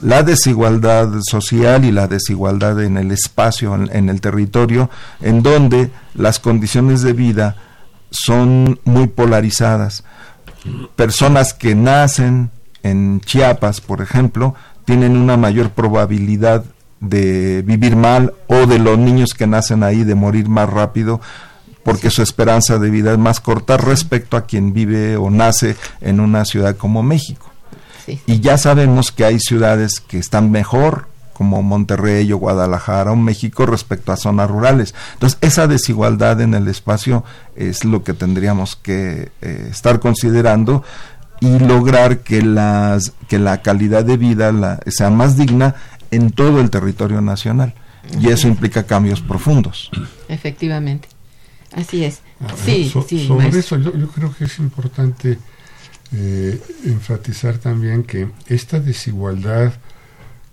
[0.00, 6.38] La desigualdad social y la desigualdad en el espacio, en el territorio, en donde las
[6.38, 7.56] condiciones de vida
[8.10, 10.04] son muy polarizadas.
[10.96, 12.50] Personas que nacen
[12.82, 16.64] en Chiapas, por ejemplo, tienen una mayor probabilidad
[17.00, 21.20] de vivir mal o de los niños que nacen ahí de morir más rápido
[21.84, 26.20] porque su esperanza de vida es más corta respecto a quien vive o nace en
[26.20, 27.47] una ciudad como México.
[28.26, 33.64] Y ya sabemos que hay ciudades que están mejor como Monterrey o Guadalajara o México
[33.64, 34.94] respecto a zonas rurales.
[35.14, 37.22] Entonces, esa desigualdad en el espacio
[37.54, 40.82] es lo que tendríamos que eh, estar considerando
[41.40, 45.76] y lograr que las que la calidad de vida la, sea más digna
[46.10, 47.74] en todo el territorio nacional.
[48.20, 49.90] Y eso implica cambios profundos.
[50.28, 51.08] Efectivamente.
[51.72, 52.20] Así es.
[52.64, 55.38] Sí, sobre eso yo, creo que es importante
[56.12, 59.74] eh, enfatizar también que esta desigualdad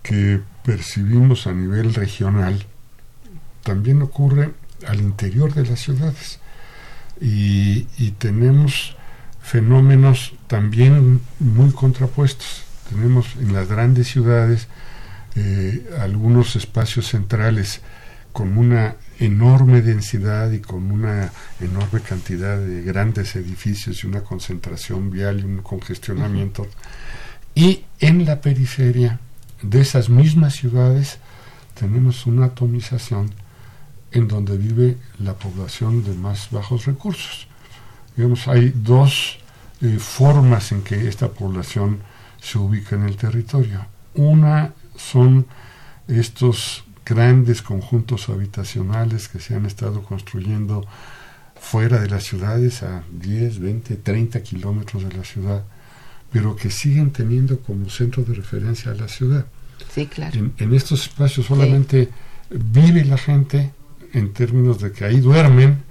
[0.04, 2.66] que percibimos a nivel regional
[3.64, 4.54] también ocurre
[4.86, 6.40] al interior de las ciudades
[7.22, 7.84] y,
[8.18, 8.96] tenemos
[9.42, 12.64] fenómenos también muy contrapuestos.
[12.90, 14.68] Tenemos en las grandes ciudades
[15.36, 17.82] eh, algunos espacios centrales
[18.32, 25.10] con una enorme densidad y con una enorme cantidad de grandes edificios y una concentración
[25.10, 26.68] vial y un congestionamiento.
[27.54, 29.20] Y en la periferia
[29.62, 31.20] de esas mismas ciudades
[31.74, 33.32] tenemos una atomización
[34.12, 37.48] en donde vive la población de más bajos recursos
[38.16, 39.38] digamos, hay dos
[39.82, 42.00] eh, formas en que esta población
[42.42, 43.86] se ubica en el territorio.
[44.14, 45.46] Una son
[46.08, 50.86] estos grandes conjuntos habitacionales que se han estado construyendo
[51.60, 55.64] fuera de las ciudades, a 10, 20, 30 kilómetros de la ciudad,
[56.32, 59.46] pero que siguen teniendo como centro de referencia a la ciudad.
[59.94, 60.52] Sí, claro.
[60.58, 62.10] En, estos espacios solamente
[62.50, 63.72] vive la gente
[64.14, 65.84] en términos de que ahí duermen,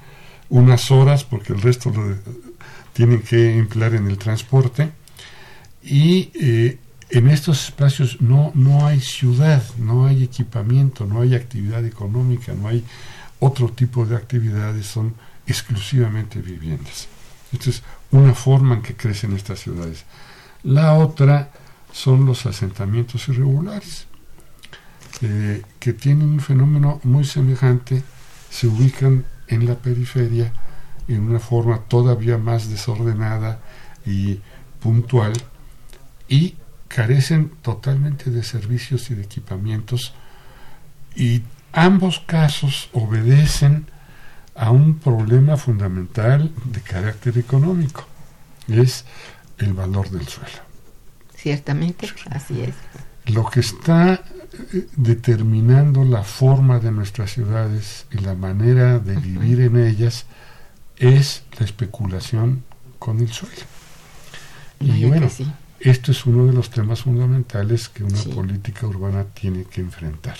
[0.48, 2.16] unas horas porque el resto lo
[2.92, 4.90] tienen que emplear en el transporte
[5.82, 6.78] y eh,
[7.14, 12.66] en estos espacios no, no hay ciudad, no hay equipamiento, no hay actividad económica, no
[12.66, 12.84] hay
[13.38, 15.14] otro tipo de actividades, son
[15.46, 17.06] exclusivamente viviendas.
[17.52, 20.04] Esta es una forma en que crecen estas ciudades.
[20.64, 21.52] La otra
[21.92, 24.06] son los asentamientos irregulares,
[25.22, 28.02] eh, que tienen un fenómeno muy semejante,
[28.50, 30.52] se ubican en la periferia
[31.06, 33.60] en una forma todavía más desordenada
[34.04, 34.40] y
[34.80, 35.32] puntual
[36.28, 36.56] y
[36.94, 40.14] carecen totalmente de servicios y de equipamientos
[41.16, 43.86] y ambos casos obedecen
[44.54, 48.06] a un problema fundamental de carácter económico,
[48.68, 49.04] es
[49.58, 50.62] el valor del suelo.
[51.34, 52.74] Ciertamente, así es.
[53.26, 54.22] Lo que está
[54.94, 60.26] determinando la forma de nuestras ciudades y la manera de vivir en ellas
[60.96, 62.62] es la especulación
[63.00, 63.62] con el suelo.
[64.78, 65.28] Y bueno,
[65.84, 70.38] esto es uno de los temas fundamentales que una política urbana tiene que enfrentar.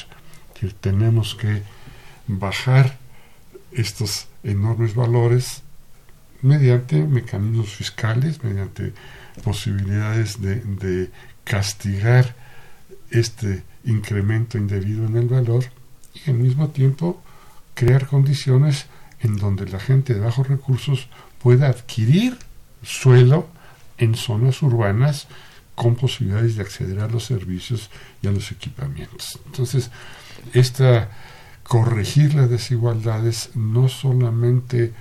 [0.59, 1.63] Que tenemos que
[2.27, 2.97] bajar
[3.71, 5.63] estos enormes valores
[6.41, 8.95] mediante mecanismos fiscales, mediante
[9.43, 11.11] posibilidades de, de
[11.45, 12.35] castigar
[13.11, 15.65] este incremento indebido en el valor
[16.15, 17.23] y al mismo tiempo
[17.75, 18.87] crear condiciones
[19.21, 21.09] en donde la gente de bajos recursos
[21.43, 22.39] pueda adquirir
[22.83, 23.49] suelo
[23.99, 25.27] en zonas urbanas
[25.75, 27.91] con posibilidades de acceder a los servicios
[28.23, 29.39] y a los equipamientos.
[29.47, 29.91] Entonces,
[30.53, 31.11] esta
[31.63, 34.93] corregir las desigualdades no solamente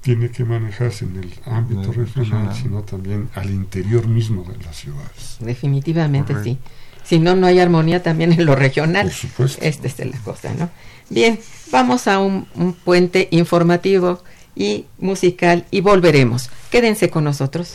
[0.00, 5.38] tiene que manejarse en el ámbito regional, sino también al interior mismo de las ciudades.
[5.40, 6.58] Definitivamente sí
[7.04, 9.12] si no, no hay armonía también en lo regional.
[9.60, 10.70] Esta es la cosa, ¿no?
[11.10, 11.38] Bien,
[11.70, 14.22] vamos a un, un puente informativo
[14.56, 16.50] y musical y volveremos.
[16.70, 17.74] Quédense con nosotros.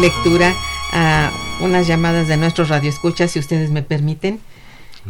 [0.00, 0.54] Lectura
[0.92, 1.30] a
[1.60, 4.40] unas llamadas de nuestros radioescuchas, si ustedes me permiten.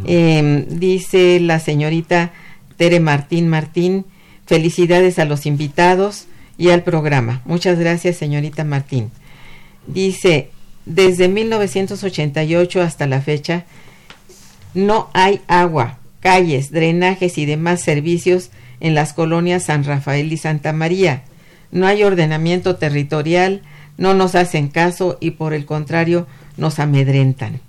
[0.05, 2.33] Em, dice la señorita
[2.77, 4.05] Tere Martín Martín,
[4.47, 6.27] felicidades a los invitados
[6.59, 7.41] y al programa.
[7.45, 9.11] Muchas gracias, señorita Martín.
[9.87, 10.51] Dice,
[10.87, 13.65] desde 1988 hasta la fecha,
[14.75, 20.73] no hay agua, calles, drenajes y demás servicios en las colonias San Rafael y Santa
[20.73, 21.23] María.
[21.71, 23.63] No hay ordenamiento territorial,
[24.01, 26.27] no nos hacen caso y por el contrario
[26.57, 27.61] nos amedrentan.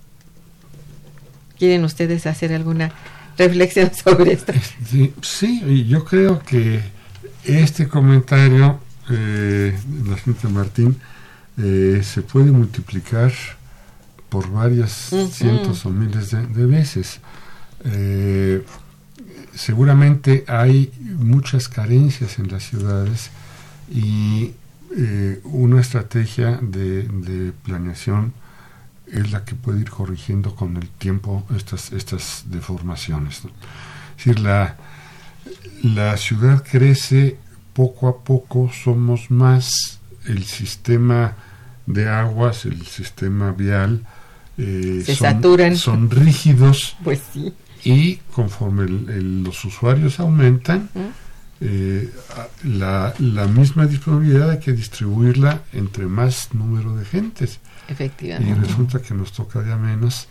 [1.60, 2.92] ¿Quieren ustedes hacer alguna
[3.38, 4.54] reflexión sobre esto?
[5.22, 6.82] Sí, yo creo que
[7.44, 8.80] este comentario
[9.10, 10.96] eh, la gente Martín
[11.58, 13.34] eh, se puede multiplicar
[14.30, 17.20] por varias cientos o miles de, veces.
[17.84, 18.64] Eh,
[19.54, 23.32] seguramente hay muchas carencias en las ciudades
[23.94, 24.54] y
[24.98, 28.34] eh, una estrategia de, de, planeación
[29.08, 33.38] es la que puede ir corrigiendo con el tiempo estas, estas deformaciones.
[33.40, 34.78] Es decir, la,
[35.84, 37.38] la ciudad crece
[37.74, 41.36] poco a poco, somos más el sistema
[41.86, 44.06] de aguas, el sistema vial,
[44.58, 45.76] eh, Se son, saturan.
[45.78, 47.54] son rígidos pues sí.
[47.84, 50.90] y conforme los usuarios aumentan,
[51.64, 52.12] eh,
[52.64, 57.60] la, la, misma disponibilidad hay que distribuirla entre más número de gentes.
[57.88, 58.52] Efectivamente.
[58.52, 60.28] Y resulta que nos toca ya menos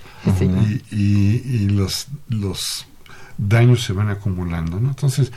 [0.90, 2.86] y, y, los, los
[3.38, 4.80] daños se van acumulando.
[4.80, 4.88] ¿no?
[4.88, 5.30] Entonces,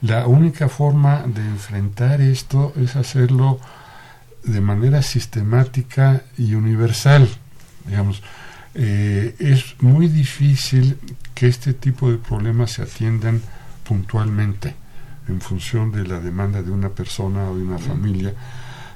[0.00, 3.58] la única forma de enfrentar esto es hacerlo
[4.44, 7.28] de manera sistemática y universal.
[7.84, 8.22] Digamos,
[8.74, 10.98] eh, es muy difícil
[11.34, 13.42] que este tipo de problemas se atiendan
[13.82, 14.76] puntualmente
[15.28, 18.34] en función de la demanda de una persona o de una familia,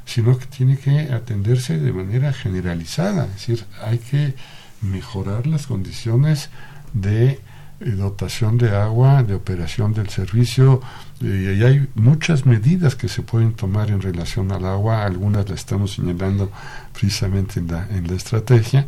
[0.04, 4.34] sino que tiene que atenderse de manera generalizada, es decir, hay que
[4.80, 6.50] mejorar las condiciones
[6.92, 7.40] de
[7.78, 10.80] eh, dotación de agua, de operación del servicio,
[11.20, 15.60] eh, y hay muchas medidas que se pueden tomar en relación al agua, algunas las
[15.60, 16.50] estamos señalando
[16.92, 18.86] precisamente en la, estrategia,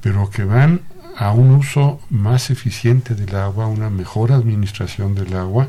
[0.00, 0.80] pero que van
[1.18, 5.68] a un uso más eficiente del agua, una mejor administración del agua,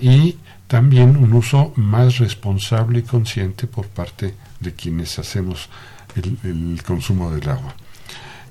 [0.00, 5.68] y también un uso más responsable y consciente por parte de quienes hacemos
[6.16, 7.74] el, consumo del agua.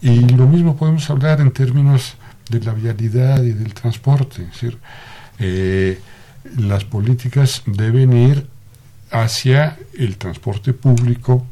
[0.02, 2.16] Y lo mismo podemos hablar en términos
[2.50, 4.78] de la vialidad y del transporte, es decir,
[5.39, 6.00] eh,
[6.58, 8.47] las políticas deben ir
[9.12, 11.45] hacia el transporte público,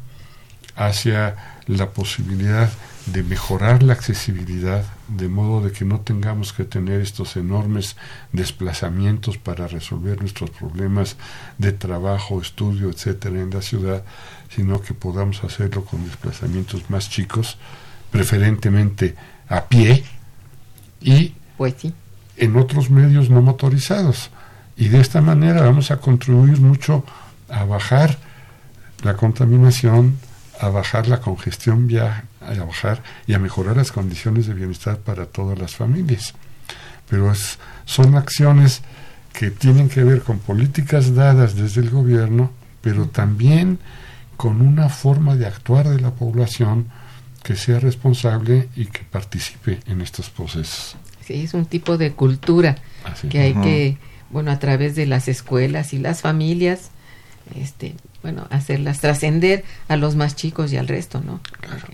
[0.76, 2.70] hacia la posibilidad
[3.12, 7.96] de mejorar la accesibilidad, de modo de que no tengamos que tener estos enormes
[8.32, 11.16] desplazamientos para resolver nuestros problemas
[11.56, 14.04] de trabajo, estudio, etcétera, en la ciudad,
[14.54, 17.56] sino que podamos hacerlo con desplazamientos más chicos,
[18.10, 19.14] preferentemente
[19.48, 20.04] a pie
[21.00, 21.74] y pues
[22.36, 24.30] en otros medios no motorizados.
[24.76, 27.04] Y de esta manera vamos a contribuir mucho
[27.48, 28.18] a bajar
[29.02, 30.18] la contaminación,
[30.60, 35.26] a bajar la congestión vial, a bajar y a mejorar las condiciones de bienestar para
[35.26, 36.34] todas las familias.
[37.08, 38.82] Pero es, son acciones
[39.32, 43.78] que tienen que ver con políticas dadas desde el gobierno, pero también
[44.36, 46.88] con una forma de actuar de la población
[47.42, 50.96] que sea responsable y que participe en estos procesos.
[51.24, 52.76] Sí, es un tipo de cultura
[53.30, 53.98] que hay que,
[54.30, 56.90] bueno, a través de las escuelas y las familias,
[57.54, 61.40] este, bueno, hacerlas trascender a los más chicos y al resto, ¿no?
[61.60, 61.86] Claro.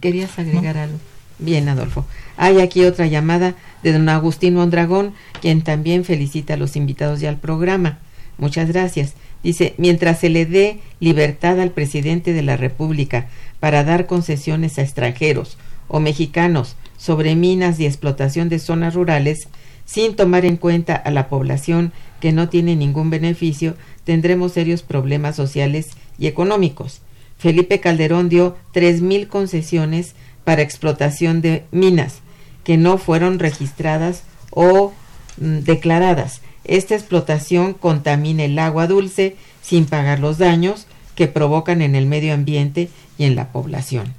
[0.00, 0.98] ¿Querías agregar algo?
[1.38, 2.04] Bien, Adolfo.
[2.36, 7.26] Hay aquí otra llamada de don Agustín Mondragón, quien también felicita a los invitados y
[7.26, 7.98] al programa.
[8.38, 9.14] Muchas gracias.
[9.42, 13.28] Dice, mientras se le dé libertad al presidente de la República
[13.60, 15.58] para dar concesiones a extranjeros
[15.88, 19.48] o mexicanos sobre minas y explotación de zonas rurales,
[19.84, 25.36] sin tomar en cuenta a la población que no tiene ningún beneficio, tendremos serios problemas
[25.36, 27.02] sociales y económicos.
[27.44, 30.14] Felipe Calderón dio tres mil concesiones
[30.44, 32.20] para explotación de minas
[32.64, 34.94] que no fueron registradas o
[35.36, 36.40] mm, declaradas.
[36.64, 40.86] Esta explotación contamina el agua dulce sin pagar los daños
[41.16, 42.88] que provocan en el medio ambiente
[43.18, 44.14] y en la población.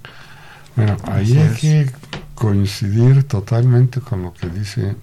[0.75, 1.89] Bueno, ahí hay que
[2.35, 4.93] coincidir totalmente con lo que dice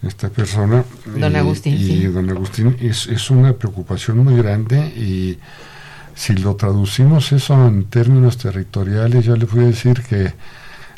[0.00, 0.84] esta persona.
[1.06, 1.74] Don Agustín.
[1.76, 5.40] Y, don Agustín es, es una preocupación muy grande y
[6.14, 10.32] si lo traducimos eso en términos territoriales, yo le voy a decir que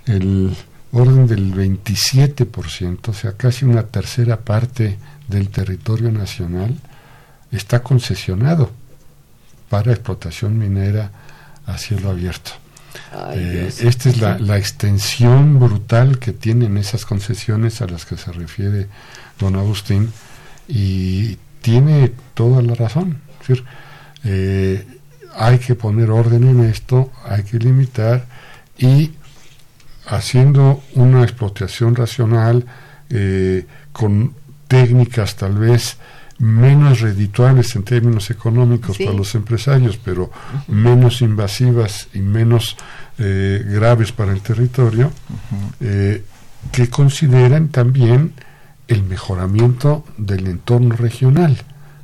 [0.07, 0.55] el
[0.93, 4.99] orden del 27%, o sea, casi una tercera parte
[5.29, 6.77] del territorio nacional,
[7.51, 8.71] está concesionado
[9.69, 11.11] para explotación minera
[11.67, 12.53] a cielo abierto.
[13.35, 18.33] Eh, esta es la, la, extensión brutal que tienen esas concesiones a las que se
[18.33, 18.89] refiere
[19.39, 20.11] don Agustín
[20.67, 23.21] y tiene toda la razón.
[23.43, 23.65] Es decir,
[24.25, 24.87] eh,
[25.37, 28.27] hay que poner orden en esto, hay que limitar
[28.79, 29.13] y
[30.07, 32.65] haciendo una explotación racional
[33.11, 34.35] eh, con
[34.67, 35.99] técnicas tal vez
[36.39, 40.31] menos redituables en términos económicos para los empresarios, pero
[40.69, 42.77] menos invasivas y menos
[43.19, 45.11] eh, graves para el territorio,
[45.81, 46.23] eh,
[46.73, 48.35] que consideran también
[48.89, 51.57] el mejoramiento del entorno regional.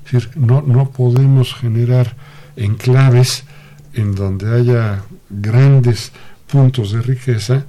[0.06, 2.16] Es decir, no, no podemos generar
[2.56, 3.44] enclaves
[3.94, 6.12] en donde haya grandes
[6.50, 7.64] puntos de riqueza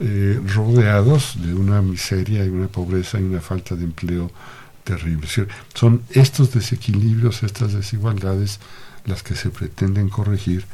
[0.00, 4.30] eh, rodeados de una miseria y una pobreza y una falta de empleo
[4.84, 5.28] terrible.
[5.74, 8.58] son estos desequilibrios, estas desigualdades
[9.04, 10.64] las que se pretenden corregir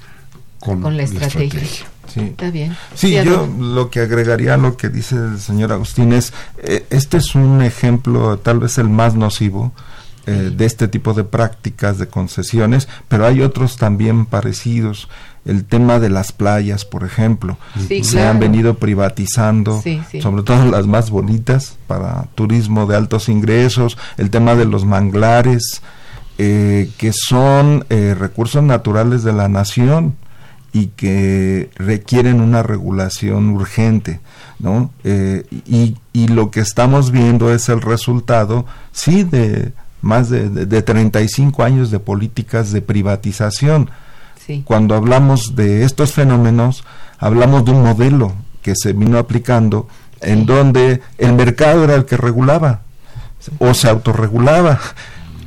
[0.58, 1.60] con, la, estrategia.
[2.12, 2.20] Sí.
[2.20, 2.76] Está bien.
[2.94, 7.18] Sí, yo lo que agregaría a lo que dice el señor Agustín es, eh, este
[7.18, 9.72] es un ejemplo, tal vez el más nocivo,
[10.28, 15.08] eh, de este tipo de prácticas, de concesiones, pero hay otros también parecidos.
[15.46, 17.56] El tema de las playas, por ejemplo,
[18.02, 19.82] se han venido privatizando,
[20.20, 25.80] sobre todo las más bonitas para turismo de altos ingresos, el tema de los manglares,
[26.36, 30.14] eh, que son eh, recursos naturales de la nación
[30.74, 34.20] y que requieren una regulación urgente,
[34.58, 34.90] ¿no?
[35.02, 39.72] y, y lo que estamos viendo es el resultado, sí, de
[40.08, 43.90] más de, de, 35 años de políticas de privatización.
[44.64, 46.82] Cuando hablamos de estos fenómenos,
[47.18, 48.32] hablamos de un modelo
[48.62, 49.88] que se vino aplicando
[50.22, 52.80] en donde el mercado era el que regulaba
[53.58, 54.80] o se autorregulaba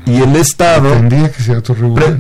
[0.06, 1.62] y el Estado pretendía, que se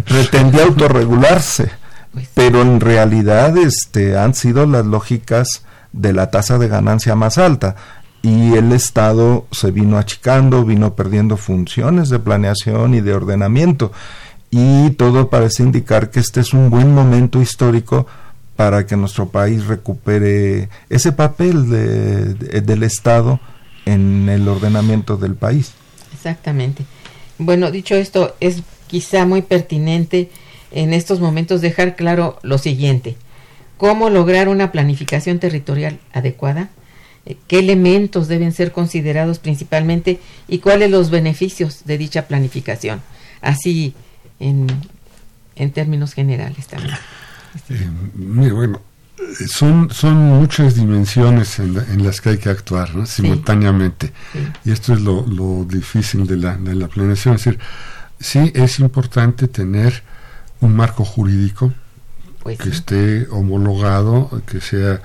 [0.06, 1.70] pretendía autorregularse,
[2.12, 5.64] pues pero en realidad este, han sido las lógicas
[5.94, 7.76] de la tasa de ganancia más alta
[8.22, 13.92] y el Estado se vino achicando, vino perdiendo funciones de planeación y de ordenamiento
[14.52, 18.06] y todo parece indicar que este es un buen momento histórico
[18.58, 23.40] para que nuestro país recupere ese papel de, del Estado
[23.86, 25.72] en el ordenamiento del país.
[26.14, 26.84] Exactamente.
[27.38, 30.30] Bueno, dicho esto, es quizá muy pertinente
[30.72, 33.16] en estos momentos dejar claro lo siguiente.
[33.78, 36.70] ¿Cómo lograr una planificación territorial adecuada?
[37.26, 43.02] Eh, qué elementos deben ser considerados principalmente y cuáles los beneficios de dicha planificación,
[43.42, 43.94] así
[44.40, 44.68] en,
[45.56, 46.96] en términos generales también.
[47.70, 48.82] Eh, bueno,
[49.48, 54.12] son, son muchas dimensiones en, las que hay que actuar simultáneamente.
[54.66, 57.36] Y esto es lo, lo difícil de la, de la planeación.
[57.36, 57.60] Es decir,
[58.20, 60.04] sí es importante tener
[60.60, 61.74] un marco jurídico
[62.44, 65.02] pues que esté homologado, que sea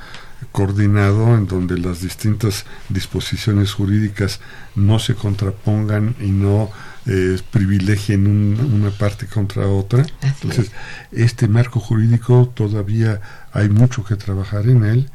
[0.52, 4.40] coordinado en donde las distintas disposiciones jurídicas
[4.74, 6.70] no se contrapongan y no
[7.06, 10.04] eh, privilegien una parte contra otra.
[10.22, 10.72] Entonces,
[11.12, 13.20] este marco jurídico todavía
[13.52, 15.10] hay mucho que trabajar en él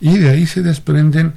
[0.00, 1.34] y de ahí se desprenden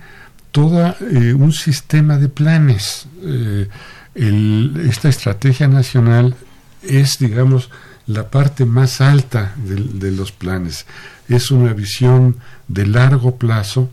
[0.51, 3.07] todo eh, un sistema de planes.
[3.23, 3.67] Eh,
[4.15, 6.35] esta estrategia nacional
[6.81, 7.69] es, digamos,
[8.07, 10.85] la parte más alta de los planes.
[11.27, 12.37] Es una visión
[12.68, 13.89] de largo plazo,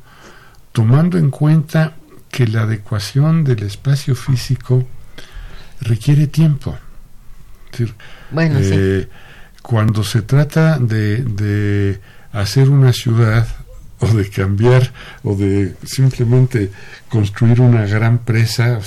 [0.73, 1.95] tomando en cuenta
[2.31, 4.87] que la adecuación del espacio físico
[5.81, 6.77] requiere tiempo.
[8.31, 9.09] bueno, eh,
[9.63, 12.01] Cuando se trata de, de,
[12.33, 13.47] hacer una ciudad
[14.01, 14.93] o de cambiar
[15.23, 16.71] o de simplemente
[17.09, 18.81] construir una gran presa.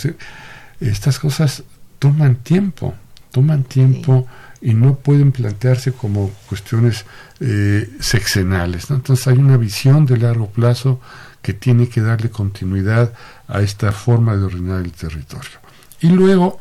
[0.80, 1.64] estas cosas
[2.00, 2.96] toman tiempo,
[3.32, 4.28] toman tiempo
[4.66, 7.06] y no pueden plantearse como cuestiones
[7.40, 8.90] eh, sexenales.
[8.90, 11.00] Entonces hay una visión de largo plazo
[11.44, 13.14] que tiene que darle continuidad
[13.48, 15.60] a esta forma de ordenar el territorio.
[16.02, 16.58] Y luego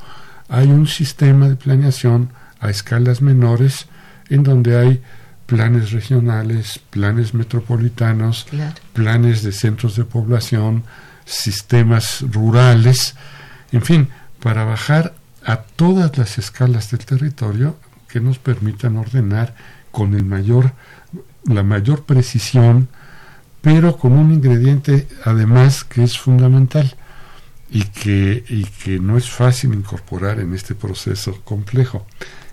[0.50, 2.28] hay un sistema de planeación
[2.60, 3.86] a escalas menores
[4.28, 5.02] en donde hay
[5.46, 8.46] planes regionales, planes metropolitanos,
[8.92, 10.84] planes de centros de población,
[11.24, 13.14] sistemas rurales,
[13.72, 14.08] en fin,
[14.40, 17.78] para bajar a todas las escalas del territorio
[18.14, 19.56] que nos permitan ordenar
[19.90, 20.70] con el mayor,
[21.46, 22.86] la mayor precisión,
[23.60, 26.94] pero con un ingrediente además que es fundamental
[27.72, 32.06] y que, y que no es fácil incorporar en este proceso complejo,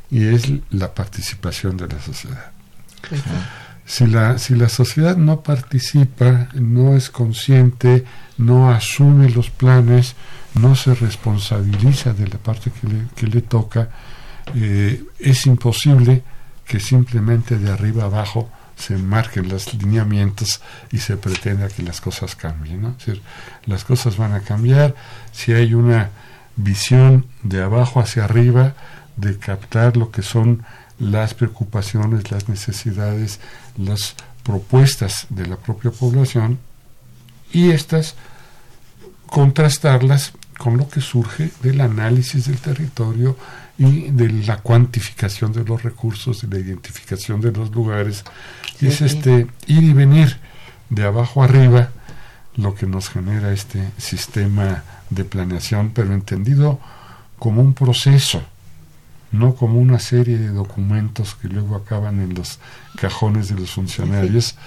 [0.10, 2.52] y es la participación de la sociedad.
[3.86, 8.04] Si la, si la sociedad no participa, no es consciente,
[8.40, 10.16] no asume los planes,
[10.56, 13.90] no se responsabiliza de la parte que le, que le toca,
[14.56, 16.24] eh, es imposible
[16.66, 20.62] que simplemente de arriba abajo se marquen los lineamientos
[20.92, 22.82] y se pretenda que las cosas cambien.
[22.82, 22.96] ¿no?
[23.66, 24.96] las cosas van a cambiar
[25.32, 26.10] si hay una
[26.56, 28.74] visión de abajo hacia arriba
[29.18, 30.64] de captar lo que son
[31.00, 33.40] las preocupaciones, las necesidades,
[33.78, 36.60] las propuestas de la propia población
[37.52, 38.16] y estas
[39.28, 43.38] contrastarlas con lo que surge del análisis del territorio
[43.82, 48.24] y de la cuantificación de los recursos, de la identificación de los lugares.
[48.80, 50.38] es este ir y venir
[50.92, 51.90] de abajo arriba
[52.58, 56.80] lo que nos genera este sistema de planeación, pero entendido
[57.40, 58.44] como un proceso,
[59.32, 62.60] no como una serie de documentos que luego acaban en los
[62.98, 64.58] cajones de los funcionarios.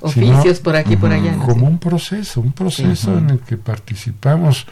[0.00, 1.36] Oficios por aquí, por allá.
[1.36, 4.66] Como un proceso, un proceso en el que participamos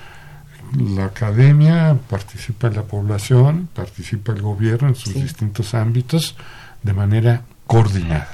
[0.77, 6.37] la academia, participa la población, participa el gobierno en sus distintos ámbitos
[6.83, 8.29] de manera coordinada.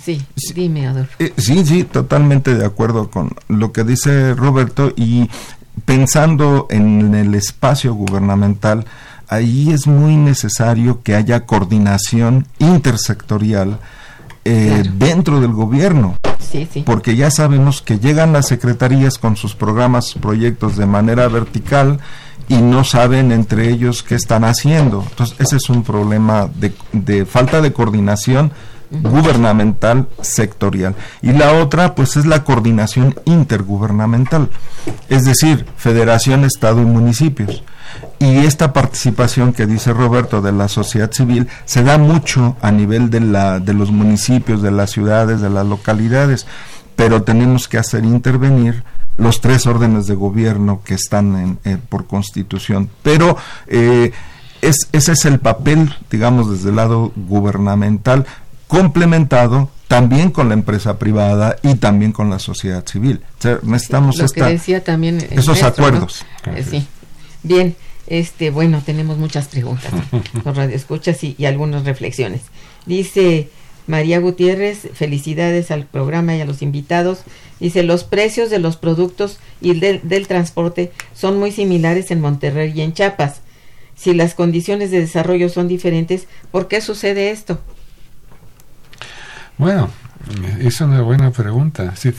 [0.00, 0.22] Sí,
[0.54, 1.16] dime, Adolfo.
[1.18, 5.28] Eh, sí, sí, totalmente de acuerdo con lo que dice Roberto y
[5.84, 8.84] pensando en el espacio gubernamental,
[9.28, 13.78] ahí es muy necesario que haya coordinación intersectorial
[14.44, 16.18] eh, dentro del gobierno.
[16.84, 22.00] Porque ya sabemos que llegan las secretarías con sus programas, proyectos de manera vertical
[22.48, 25.04] y no saben entre ellos qué están haciendo.
[25.08, 28.52] Entonces, ese es un problema de, de falta de coordinación
[28.90, 30.94] gubernamental sectorial.
[31.22, 34.50] Y la otra, pues, es la coordinación intergubernamental,
[35.08, 37.62] es decir, federación, Estado y municipios.
[38.22, 43.10] Y esta participación que dice Roberto de la sociedad civil se da mucho a nivel
[43.10, 46.46] de, la, de los municipios, de las ciudades, de las localidades,
[46.94, 48.84] pero tenemos que hacer intervenir
[49.16, 52.88] los tres órdenes de gobierno que están en, por constitución.
[53.02, 54.12] Pero eh,
[54.60, 58.24] es, ese es el papel, digamos, desde el lado gubernamental,
[58.68, 63.20] complementado también con la empresa privada y también con la sociedad civil.
[63.64, 64.16] necesitamos
[64.84, 66.24] también esos acuerdos.
[66.46, 66.86] Eh, sí.
[67.42, 67.74] Bien,
[68.12, 69.90] este, bueno, tenemos muchas preguntas
[70.44, 72.42] con radioescuchas y, y algunas reflexiones.
[72.84, 73.48] Dice
[73.86, 77.20] María Gutiérrez, felicidades al programa y a los invitados.
[77.58, 82.74] Dice, los precios de los productos y del, del transporte son muy similares en Monterrey
[82.76, 83.40] y en Chiapas.
[83.96, 87.60] Si las condiciones de desarrollo son diferentes, ¿por qué sucede esto?
[89.56, 89.88] Bueno,
[90.60, 91.96] es una buena pregunta.
[91.96, 92.12] Sí,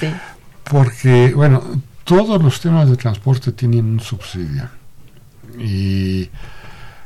[0.63, 1.61] Porque, bueno,
[2.03, 4.69] todos los temas de transporte tienen un subsidio.
[5.57, 6.29] Y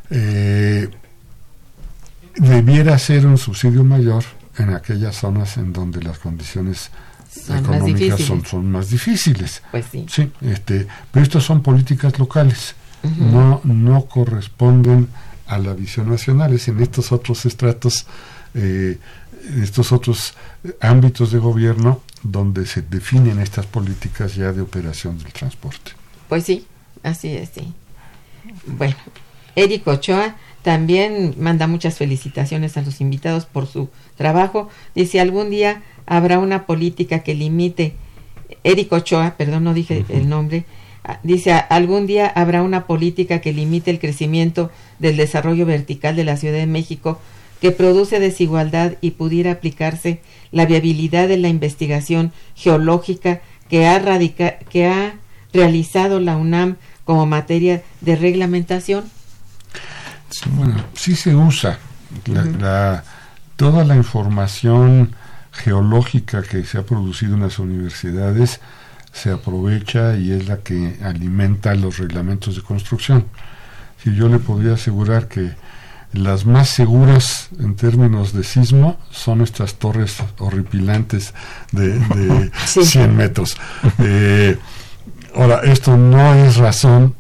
[0.09, 0.89] eh,
[2.35, 4.23] debiera ser un subsidio mayor
[4.57, 6.91] en aquellas zonas en donde las condiciones
[7.49, 9.61] económicas son, son, más difíciles.
[9.71, 10.05] Pues sí.
[10.09, 15.07] sí este, pero estas son políticas locales, no, no corresponden
[15.45, 18.05] a la visión nacional, es en estos otros estratos
[18.53, 18.97] eh,
[19.61, 20.33] estos otros
[20.81, 25.91] ámbitos de gobierno donde se definen estas políticas ya de operación del transporte.
[26.27, 26.65] Pues sí,
[27.03, 27.73] así es, sí.
[28.65, 28.95] Bueno,
[29.55, 34.69] Eric Ochoa también manda muchas felicitaciones a los invitados por su trabajo.
[34.95, 37.95] Dice, algún día habrá una política que limite,
[38.63, 40.65] Eric Ochoa, perdón, no dije el nombre,
[41.03, 46.25] ah, dice, algún día habrá una política que limite el crecimiento del desarrollo vertical de
[46.25, 47.19] la Ciudad de México
[47.61, 50.21] que produce desigualdad y pudiera aplicarse
[50.51, 54.01] la viabilidad de la investigación geológica que ha,
[54.69, 55.15] que ha
[55.53, 56.77] realizado la UNAM
[57.07, 59.05] como materia de reglamentación?
[60.29, 61.79] Sí, bueno, sí se usa.
[62.25, 63.03] La,
[63.55, 65.15] toda la información
[65.53, 68.59] geológica que se ha producido en las universidades
[69.13, 73.25] se aprovecha y es la que alimenta los reglamentos de construcción.
[74.03, 75.55] Si yo le podría asegurar que
[76.11, 81.33] las más seguras en términos de sismo son estas torres horripilantes
[81.71, 83.57] de, 100 metros.
[83.99, 84.57] Eh,
[85.38, 87.15] ahora, esto no es razón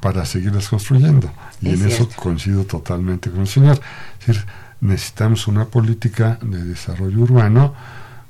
[0.00, 1.30] para seguirlas construyendo.
[1.60, 3.80] Y en eso coincido totalmente con el señor.
[4.20, 4.44] Es decir,
[4.80, 7.74] necesitamos una política de desarrollo urbano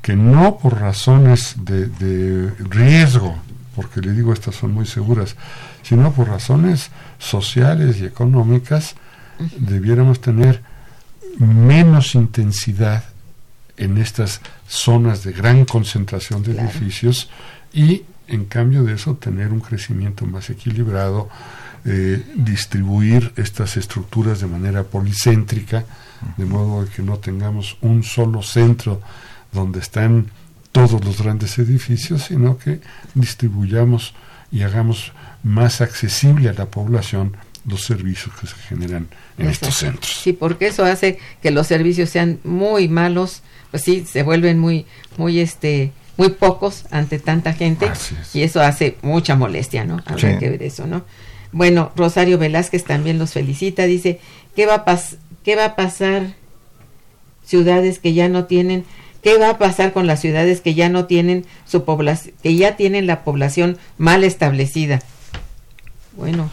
[0.03, 3.37] que no por razones de, riesgo,
[3.74, 5.35] porque le digo estas son muy seguras,
[5.82, 8.97] sino por razones sociales y económicas,
[9.59, 10.62] debiéramos tener
[11.39, 13.05] menos intensidad
[13.76, 17.30] en estas zonas de gran concentración de edificios
[17.72, 21.29] y en cambio de eso tener un crecimiento más equilibrado,
[21.85, 25.85] eh, distribuir estas estructuras de manera policéntrica,
[26.37, 29.03] de modo que no tengamos un solo centro
[29.53, 30.31] donde están
[30.72, 32.81] todos los grandes edificios, sino que
[33.14, 34.14] distribuyamos
[34.51, 35.12] y hagamos
[35.43, 39.09] más accesible a la población los servicios que se generan
[39.39, 40.20] en estos centros.
[40.22, 44.87] Sí, porque eso hace que los servicios sean muy malos, pues sí, se vuelven muy,
[45.16, 47.91] muy, este, muy pocos ante tanta gente
[48.33, 50.03] y eso hace mucha molestia, ¿no?
[50.07, 51.05] Habrá que ver eso, ¿no?
[51.53, 54.21] Bueno, Rosario Velázquez también los felicita, dice,
[54.57, 55.01] ¿qué va a,
[55.45, 56.35] qué va a pasar
[57.45, 58.85] ciudades que ya no tienen
[59.25, 62.77] ¿Qué va a pasar con las ciudades que ya no tienen su población, que ya
[62.77, 65.01] tienen la población mal establecida?
[66.12, 66.51] Bueno,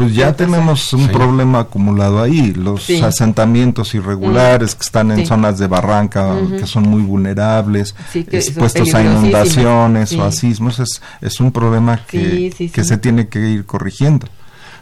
[0.00, 5.66] pues ya tenemos un problema acumulado ahí, los asentamientos irregulares que están en zonas de
[5.66, 12.06] barranca que son muy vulnerables, expuestos a inundaciones o a sismos, es, es un problema
[12.06, 14.26] que, que se tiene que ir corrigiendo.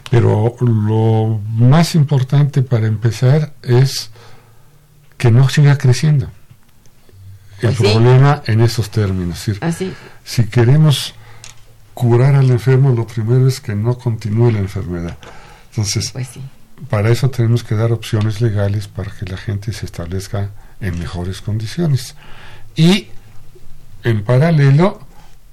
[0.08, 4.10] Pero lo más importante para empezar es
[5.16, 6.30] que no siga creciendo.
[7.60, 9.50] El pues problema en esos términos.
[10.24, 11.14] Si queremos
[11.98, 15.18] curar al enfermo, lo primero es que no continúe la enfermedad.
[15.70, 16.28] Entonces, pues
[16.88, 21.40] para eso tenemos que dar opciones legales para que la gente se establezca en mejores
[21.40, 22.14] condiciones.
[22.76, 23.08] Y,
[24.04, 25.00] en paralelo,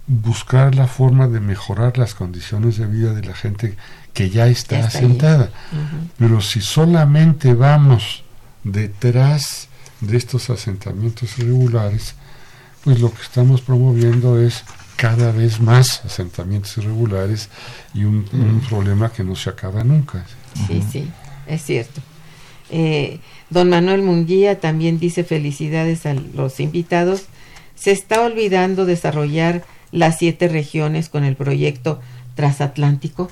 [0.05, 3.75] buscar la forma de mejorar las condiciones de vida de la gente
[4.13, 5.49] que ya está, asentada.
[6.19, 8.23] Pero si solamente vamos
[8.63, 9.67] detrás
[9.99, 12.13] de estos asentamientos irregulares,
[12.83, 14.63] pues lo que estamos promoviendo es
[14.95, 17.49] cada vez más asentamientos irregulares
[17.93, 18.25] y un,
[18.69, 20.25] problema que no se acaba nunca.
[20.67, 21.11] Sí, sí,
[21.47, 22.01] es cierto.
[22.69, 23.19] Eh,
[23.49, 27.25] don Manuel Munguía también dice felicidades a los invitados.
[27.75, 31.99] Se está olvidando desarrollar las siete regiones con el proyecto
[32.35, 33.29] transatlántico.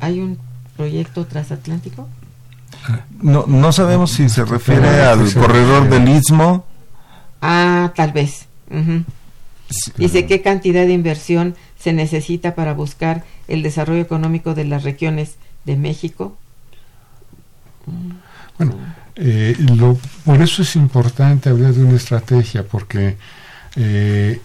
[0.00, 0.38] ¿Hay un
[0.76, 2.08] proyecto transatlántico?
[3.20, 6.64] No, no sabemos si se refiere al corredor del Istmo.
[7.40, 8.46] Ah, tal vez.
[9.96, 15.36] Dice qué cantidad de inversión se necesita para buscar el desarrollo económico de las regiones
[15.64, 16.36] de México.
[18.58, 18.74] Bueno,
[19.16, 23.16] eh, lo, por eso es importante hablar de una estrategia, porque
[23.76, 24.40] eh,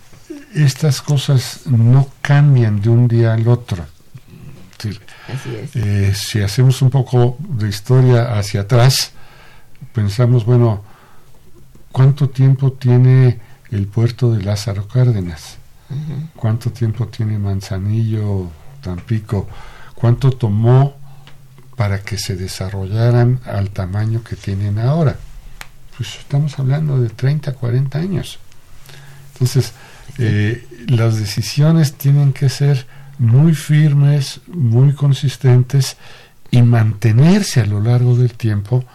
[0.53, 3.85] estas cosas no cambian de un día al otro.
[5.73, 9.11] Eh, si hacemos un poco de historia hacia atrás,
[9.93, 10.83] pensamos, bueno,
[11.91, 13.39] ¿cuánto tiempo tiene
[13.71, 15.57] el puerto de Lázaro Cárdenas.
[16.35, 18.49] ¿Cuánto tiempo tiene Manzanillo,
[18.81, 19.47] Tampico?
[19.95, 20.97] ¿Cuánto tomó
[21.75, 25.17] para que se desarrollaran al tamaño que tienen ahora?
[25.95, 28.39] Pues estamos hablando de 30, 40 años.
[29.33, 29.73] Entonces,
[30.17, 32.85] eh, las decisiones tienen que ser
[33.17, 35.97] muy firmes, muy consistentes
[36.51, 38.85] y mantenerse a lo largo del tiempo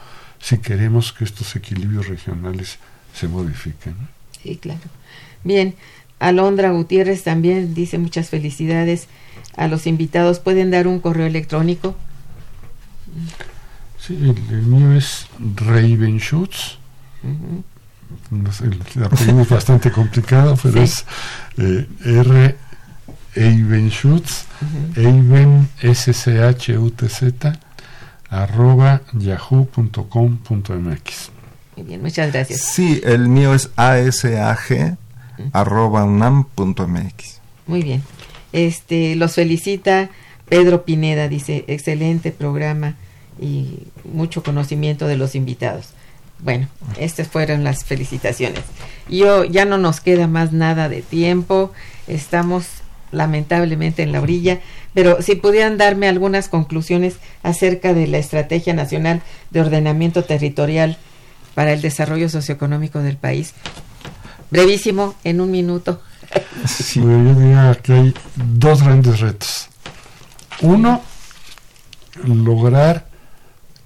[0.40, 2.78] si queremos que estos equilibrios regionales
[3.14, 3.94] se modifiquen.
[4.42, 4.80] Sí, claro.
[5.44, 5.74] Bien,
[6.18, 9.08] Alondra Gutiérrez también dice muchas felicidades
[9.56, 10.38] a los invitados.
[10.38, 11.96] ¿Pueden dar un correo electrónico?
[13.98, 14.14] Sí,
[14.50, 15.26] el, mío es
[15.56, 16.78] Ravenschutz.
[18.30, 21.04] no sé, el apellido es bastante complicado, pero es
[21.58, 22.56] eh, R.
[23.34, 24.44] Eibenschutz,
[24.94, 27.58] Eiben, S C H U T Z,
[28.28, 29.82] arroba yahoo.com.mx.
[31.76, 32.60] Muy bien, muchas gracias.
[32.60, 34.98] Sí, el mío es asag
[35.52, 37.40] arroba unam.mx.
[37.66, 38.02] Muy bien.
[38.52, 40.10] Este, los felicita
[40.48, 42.96] Pedro Pineda, dice, excelente programa
[43.40, 45.90] y mucho conocimiento de los invitados.
[46.40, 46.68] Bueno,
[46.98, 48.60] estas fueron las felicitaciones.
[49.08, 51.72] Yo ya no nos queda más nada de tiempo,
[52.06, 52.66] estamos
[53.12, 54.60] lamentablemente en la orilla,
[54.92, 60.98] pero si pudieran darme algunas conclusiones acerca de la Estrategia Nacional de Ordenamiento Territorial
[61.54, 63.54] para el desarrollo socioeconómico del país.
[64.50, 66.02] Brevísimo, en un minuto.
[66.66, 69.68] Sí, yo diría que hay dos grandes retos.
[70.60, 71.02] Uno,
[72.24, 73.06] lograr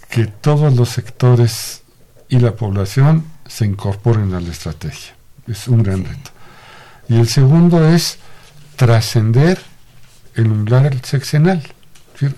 [0.08, 1.82] que todos los sectores
[2.28, 5.14] y la población se incorporen a la estrategia.
[5.46, 6.30] Es un gran reto.
[7.08, 8.18] Y el segundo es
[8.76, 9.60] trascender
[10.34, 11.62] el umbral sexenal,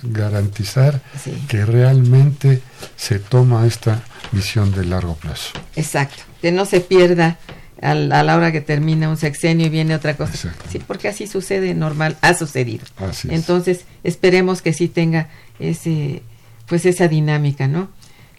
[0.03, 1.01] garantizar
[1.49, 2.61] que realmente
[2.97, 4.03] se toma esta
[4.33, 5.53] visión de largo plazo.
[5.77, 7.39] Exacto, que no se pierda
[7.81, 10.53] a la hora que termina un sexenio y viene otra cosa.
[10.71, 12.85] Sí, porque así sucede normal, ha sucedido.
[13.29, 16.23] Entonces, esperemos que sí tenga ese
[16.69, 17.89] pues esa dinámica, ¿no?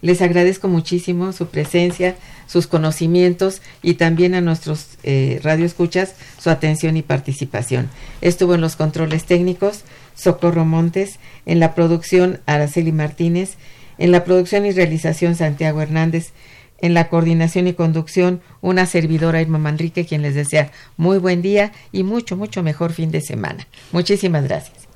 [0.02, 2.16] Les agradezco muchísimo su presencia,
[2.46, 7.90] sus conocimientos y también a nuestros eh, radioescuchas su atención y participación.
[8.22, 9.80] Estuvo en los controles técnicos
[10.20, 13.56] Socorro Montes, en la producción Araceli Martínez,
[13.98, 16.32] en la producción y realización Santiago Hernández,
[16.78, 21.72] en la coordinación y conducción una servidora Irma Manrique, quien les desea muy buen día
[21.92, 23.66] y mucho, mucho mejor fin de semana.
[23.92, 24.88] Muchísimas gracias.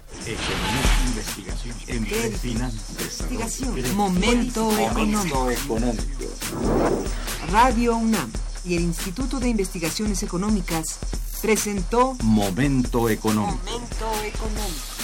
[3.95, 5.49] Momento económico.
[7.51, 8.31] Radio UNAM
[8.65, 10.99] y el Instituto de Investigaciones Económicas
[11.43, 13.61] presentó Momento económico.
[13.65, 14.95] Momento económico.